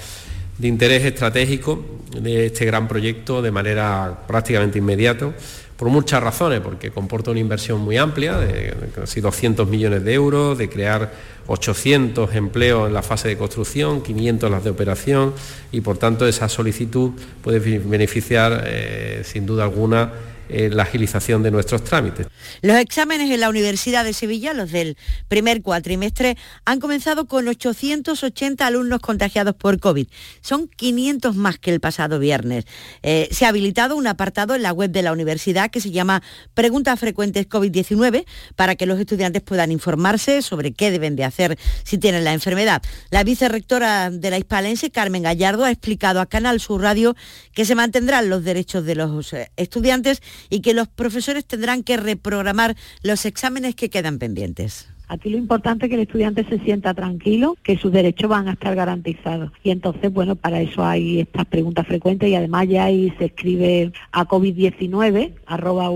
[0.63, 1.85] de interés estratégico
[2.17, 5.33] de este gran proyecto de manera prácticamente inmediata
[5.77, 10.57] por muchas razones, porque comporta una inversión muy amplia, de casi 200 millones de euros,
[10.57, 11.13] de crear
[11.49, 15.35] 800 empleos en la fase de construcción, 500 en las de operación
[15.73, 17.11] y por tanto esa solicitud
[17.43, 20.13] puede beneficiar eh, sin duda alguna
[20.49, 22.27] la agilización de nuestros trámites.
[22.61, 24.97] Los exámenes en la Universidad de Sevilla, los del
[25.29, 30.07] primer cuatrimestre, han comenzado con 880 alumnos contagiados por COVID.
[30.41, 32.65] Son 500 más que el pasado viernes.
[33.03, 36.23] Eh, se ha habilitado un apartado en la web de la universidad que se llama
[36.55, 38.25] Preguntas frecuentes COVID-19
[38.57, 42.83] para que los estudiantes puedan informarse sobre qué deben de hacer si tienen la enfermedad.
[43.11, 47.15] La vicerrectora de la Hispalense, Carmen Gallardo, ha explicado a Canal Sur Radio
[47.55, 51.97] que se mantendrán los derechos de los eh, estudiantes y que los profesores tendrán que
[51.97, 54.92] reprogramar los exámenes que quedan pendientes.
[55.13, 58.53] Aquí lo importante es que el estudiante se sienta tranquilo, que sus derechos van a
[58.53, 59.53] estar garantizados.
[59.63, 63.93] Y entonces, bueno, para eso hay estas preguntas frecuentes y además ya ahí se escribe
[64.11, 65.91] a COVID-19, arroba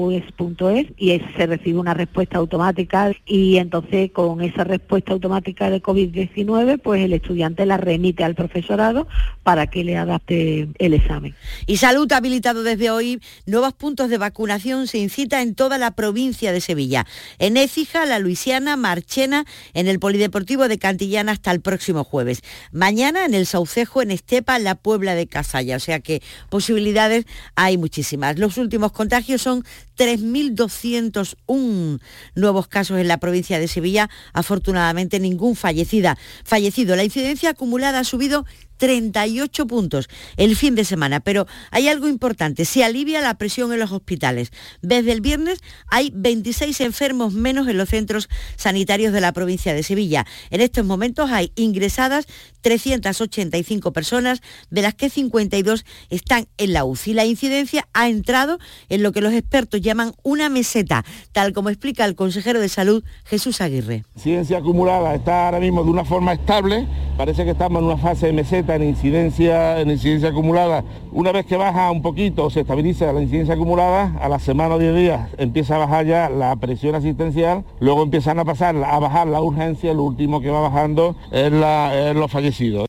[0.99, 7.03] y se recibe una respuesta automática y entonces con esa respuesta automática de COVID-19, pues
[7.03, 9.09] el estudiante la remite al profesorado
[9.43, 11.35] para que le adapte el examen.
[11.67, 15.93] Y Salud ha habilitado desde hoy nuevos puntos de vacunación, se incita en toda la
[15.93, 17.07] provincia de Sevilla.
[17.39, 19.45] En Écija, La Luisiana, Mar Chena
[19.75, 22.43] en el Polideportivo de Cantillana hasta el próximo jueves.
[22.73, 25.77] Mañana en el Saucejo, en Estepa, la Puebla de Casalla.
[25.77, 28.39] O sea que posibilidades hay muchísimas.
[28.39, 29.65] Los últimos contagios son
[29.97, 32.01] 3.201
[32.35, 34.11] nuevos casos en la provincia de Sevilla.
[34.33, 36.97] Afortunadamente ningún fallecida, fallecido.
[36.97, 38.45] La incidencia acumulada ha subido
[38.77, 43.81] 38 puntos el fin de semana, pero hay algo importante, se alivia la presión en
[43.81, 44.53] los hospitales.
[44.83, 49.83] Desde el viernes hay 26 enfermos menos en los centros sanitarios de la provincia de
[49.83, 50.27] Sevilla.
[50.51, 52.27] En estos momentos hay ingresadas
[52.67, 57.15] 385 personas, de las que 52 están en la UCI.
[57.15, 58.59] La incidencia ha entrado
[58.89, 63.05] en lo que los expertos llaman una meseta, tal como explica el consejero de salud
[63.25, 64.05] Jesús Aguirre.
[64.15, 67.99] La incidencia acumulada está ahora mismo de una forma estable, parece que estamos en una
[67.99, 70.83] fase de meseta en incidencia, en incidencia acumulada.
[71.13, 74.79] Una vez que baja un poquito, se estabiliza la incidencia acumulada, a la semana o
[74.79, 79.29] 10 días empieza a bajar ya la presión asistencial, luego empiezan a pasar a bajar
[79.29, 82.89] la urgencia, lo último que va bajando es los fallecidos.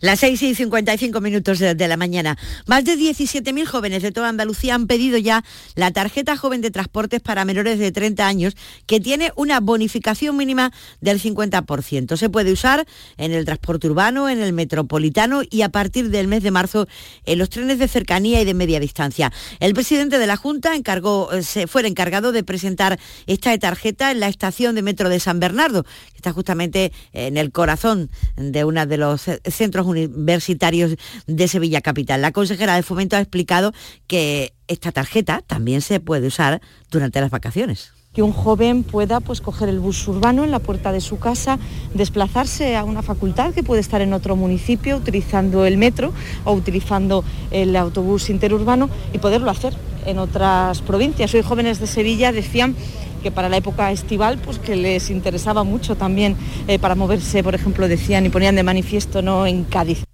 [0.00, 2.38] Las 6 y 55 minutos de, la mañana.
[2.66, 5.42] Más de 17.000 jóvenes de toda Andalucía han pedido ya
[5.74, 8.54] la tarjeta joven de transportes para menores de 30 años,
[8.86, 12.16] que tiene una bonificación mínima del 50%.
[12.16, 12.86] Se puede usar
[13.16, 16.86] en el transporte urbano, en el metropolitano y a partir del mes de marzo
[17.24, 19.32] en los trenes de cercanía y de media distancia.
[19.58, 24.12] El presidente de la Junta encargó, eh, se fue el encargado de presentar esta tarjeta
[24.12, 28.64] en la estación de metro de San Bernardo, que está justamente en el corazón de
[28.64, 32.22] uno de los centros universitarios de Sevilla Capital.
[32.22, 33.72] La consejera de Fomento ha explicado
[34.06, 36.60] que esta tarjeta también se puede usar
[36.90, 40.90] durante las vacaciones que un joven pueda pues, coger el bus urbano en la puerta
[40.90, 41.58] de su casa,
[41.94, 46.12] desplazarse a una facultad que puede estar en otro municipio utilizando el metro
[46.44, 47.22] o utilizando
[47.52, 49.74] el autobús interurbano y poderlo hacer
[50.06, 51.32] en otras provincias.
[51.34, 52.74] Hoy jóvenes de Sevilla decían
[53.18, 57.54] que para la época estival pues que les interesaba mucho también eh, para moverse, por
[57.54, 60.04] ejemplo, decían y ponían de manifiesto no en Cádiz.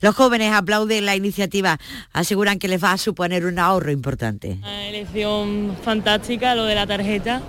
[0.00, 1.78] Los jóvenes aplauden la iniciativa,
[2.12, 4.58] aseguran que les va a suponer un ahorro importante.
[4.58, 7.42] Una elección fantástica lo de la tarjeta,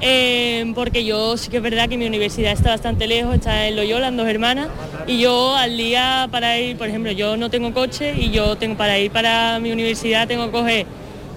[0.00, 3.76] eh, porque yo sí que es verdad que mi universidad está bastante lejos, está en
[3.76, 4.68] Loyola, en dos hermanas,
[5.06, 8.76] y yo al día para ir, por ejemplo, yo no tengo coche y yo tengo
[8.76, 10.86] para ir para mi universidad tengo que coger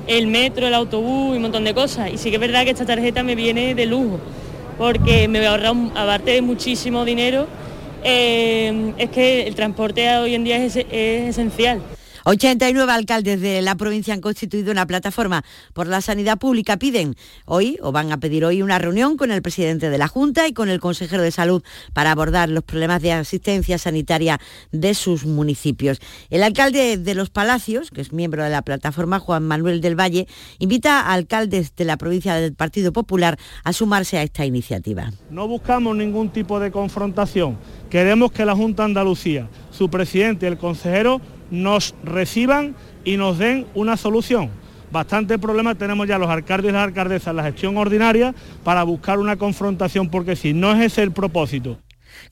[0.08, 2.12] el metro, el autobús y un montón de cosas.
[2.12, 4.20] Y sí que es verdad que esta tarjeta me viene de lujo,
[4.78, 7.48] porque me voy a ahorrar, aparte muchísimo dinero,
[8.04, 11.82] eh, es que el transporte hoy en día es esencial.
[12.26, 15.44] 89 alcaldes de la provincia han constituido una plataforma
[15.74, 16.78] por la sanidad pública.
[16.78, 17.16] Piden
[17.46, 20.54] hoy, o van a pedir hoy, una reunión con el presidente de la Junta y
[20.54, 21.64] con el consejero de salud
[21.94, 24.40] para abordar los problemas de asistencia sanitaria
[24.72, 26.00] de sus municipios.
[26.30, 30.28] El alcalde de Los Palacios, que es miembro de la plataforma, Juan Manuel del Valle,
[30.60, 35.12] invita a alcaldes de la provincia del Partido Popular a sumarse a esta iniciativa.
[35.30, 37.58] No buscamos ningún tipo de confrontación.
[37.90, 41.22] Queremos que la Junta Andalucía, su presidente y el consejero
[41.54, 42.76] nos reciban
[43.06, 44.50] y nos den una solución.
[44.92, 48.34] Bastante problema tenemos ya los alcaldes y las alcaldesas en la gestión ordinaria
[48.64, 51.78] para buscar una confrontación, porque si no es ese el propósito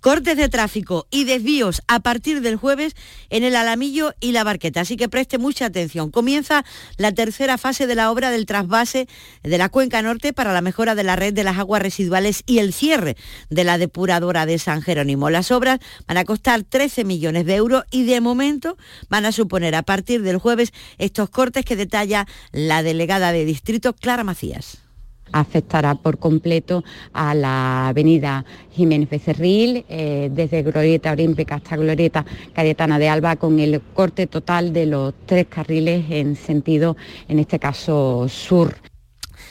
[0.01, 2.95] Cortes de tráfico y desvíos a partir del jueves
[3.29, 6.09] en el Alamillo y la Barqueta, así que preste mucha atención.
[6.09, 6.65] Comienza
[6.97, 9.07] la tercera fase de la obra del trasvase
[9.43, 12.57] de la Cuenca Norte para la mejora de la red de las aguas residuales y
[12.57, 13.15] el cierre
[13.51, 15.29] de la depuradora de San Jerónimo.
[15.29, 18.77] Las obras van a costar 13 millones de euros y de momento
[19.07, 23.93] van a suponer a partir del jueves estos cortes que detalla la delegada de distrito
[23.93, 24.80] Clara Macías
[25.31, 32.99] afectará por completo a la avenida Jiménez Becerril, eh, desde Glorieta Olímpica hasta Glorieta Cayetana
[32.99, 36.95] de Alba, con el corte total de los tres carriles en sentido,
[37.27, 38.75] en este caso, sur.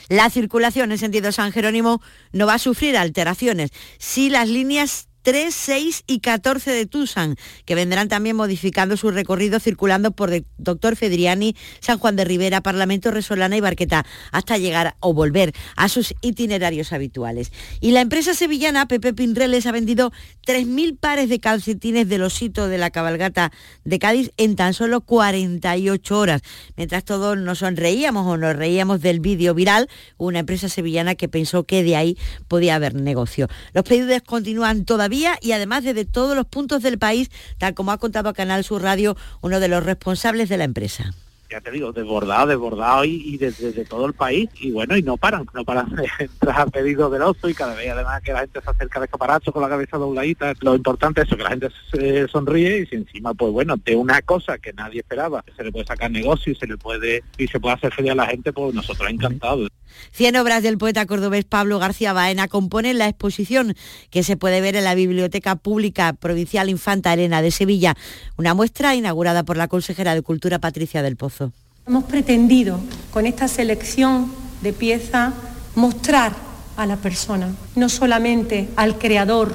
[0.09, 2.01] La circulación en sentido San Jerónimo
[2.33, 3.71] no va a sufrir alteraciones.
[3.99, 9.61] Si las líneas 3, 6 y 14 de Tusan, que vendrán también modificando su recorrido
[9.61, 15.13] circulando por Doctor Fedriani, San Juan de Rivera, Parlamento Resolana y Barqueta, hasta llegar o
[15.13, 17.53] volver a sus itinerarios habituales.
[17.81, 20.11] Y la empresa sevillana Pepe Pinreles ha vendido
[20.47, 23.53] 3.000 pares de calcetines del osito de la cabalgata
[23.85, 26.43] de Cádiz en tan solo 48 horas.
[26.77, 31.65] Mientras todos nos sonreíamos o nos reíamos del vídeo viral, una empresa sevillana que pensó
[31.65, 32.17] que de ahí
[32.49, 33.49] podía haber negocio.
[33.75, 35.10] Los pedidos continúan todavía
[35.41, 38.83] y además desde todos los puntos del país, tal como ha contado a Canal Sur
[38.83, 41.13] Radio uno de los responsables de la empresa
[41.51, 44.49] ya te digo, desbordado, desbordado y, y desde, todo el país.
[44.61, 47.91] Y bueno, y no paran, no paran de entrar pedidos del oso y cada vez
[47.91, 50.55] además que la gente se acerca de escaparacho con la cabeza dobladita.
[50.61, 53.97] Lo importante es eso, que la gente se sonríe y si encima, pues bueno, de
[53.97, 57.49] una cosa que nadie esperaba, se le puede sacar negocio y se le puede, y
[57.49, 59.69] se puede hacer feliz a la gente, pues nosotros encantados.
[60.13, 63.75] Cien obras del poeta cordobés Pablo García Baena componen la exposición
[64.11, 67.97] que se puede ver en la Biblioteca Pública Provincial Infanta Elena de Sevilla,
[68.37, 71.53] una muestra inaugurada por la consejera de Cultura Patricia del Pozo.
[71.87, 72.81] Hemos pretendido
[73.11, 74.33] con esta selección
[74.63, 75.33] de piezas
[75.75, 76.35] mostrar
[76.77, 79.55] a la persona, no solamente al creador,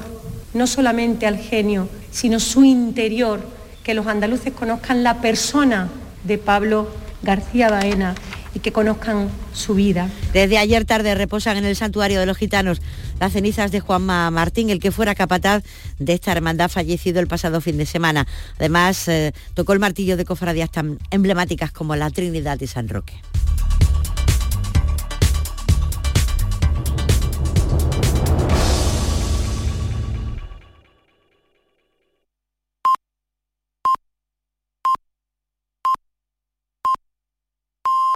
[0.54, 3.40] no solamente al genio, sino su interior,
[3.82, 5.88] que los andaluces conozcan la persona
[6.24, 6.88] de Pablo
[7.22, 8.14] García Baena
[8.56, 10.08] y que conozcan su vida.
[10.32, 12.80] Desde ayer tarde reposan en el santuario de los gitanos
[13.20, 15.62] las cenizas de Juanma Martín, el que fuera capataz
[15.98, 18.26] de esta hermandad fallecido el pasado fin de semana.
[18.58, 23.20] Además, eh, tocó el martillo de cofradías tan emblemáticas como la Trinidad y San Roque.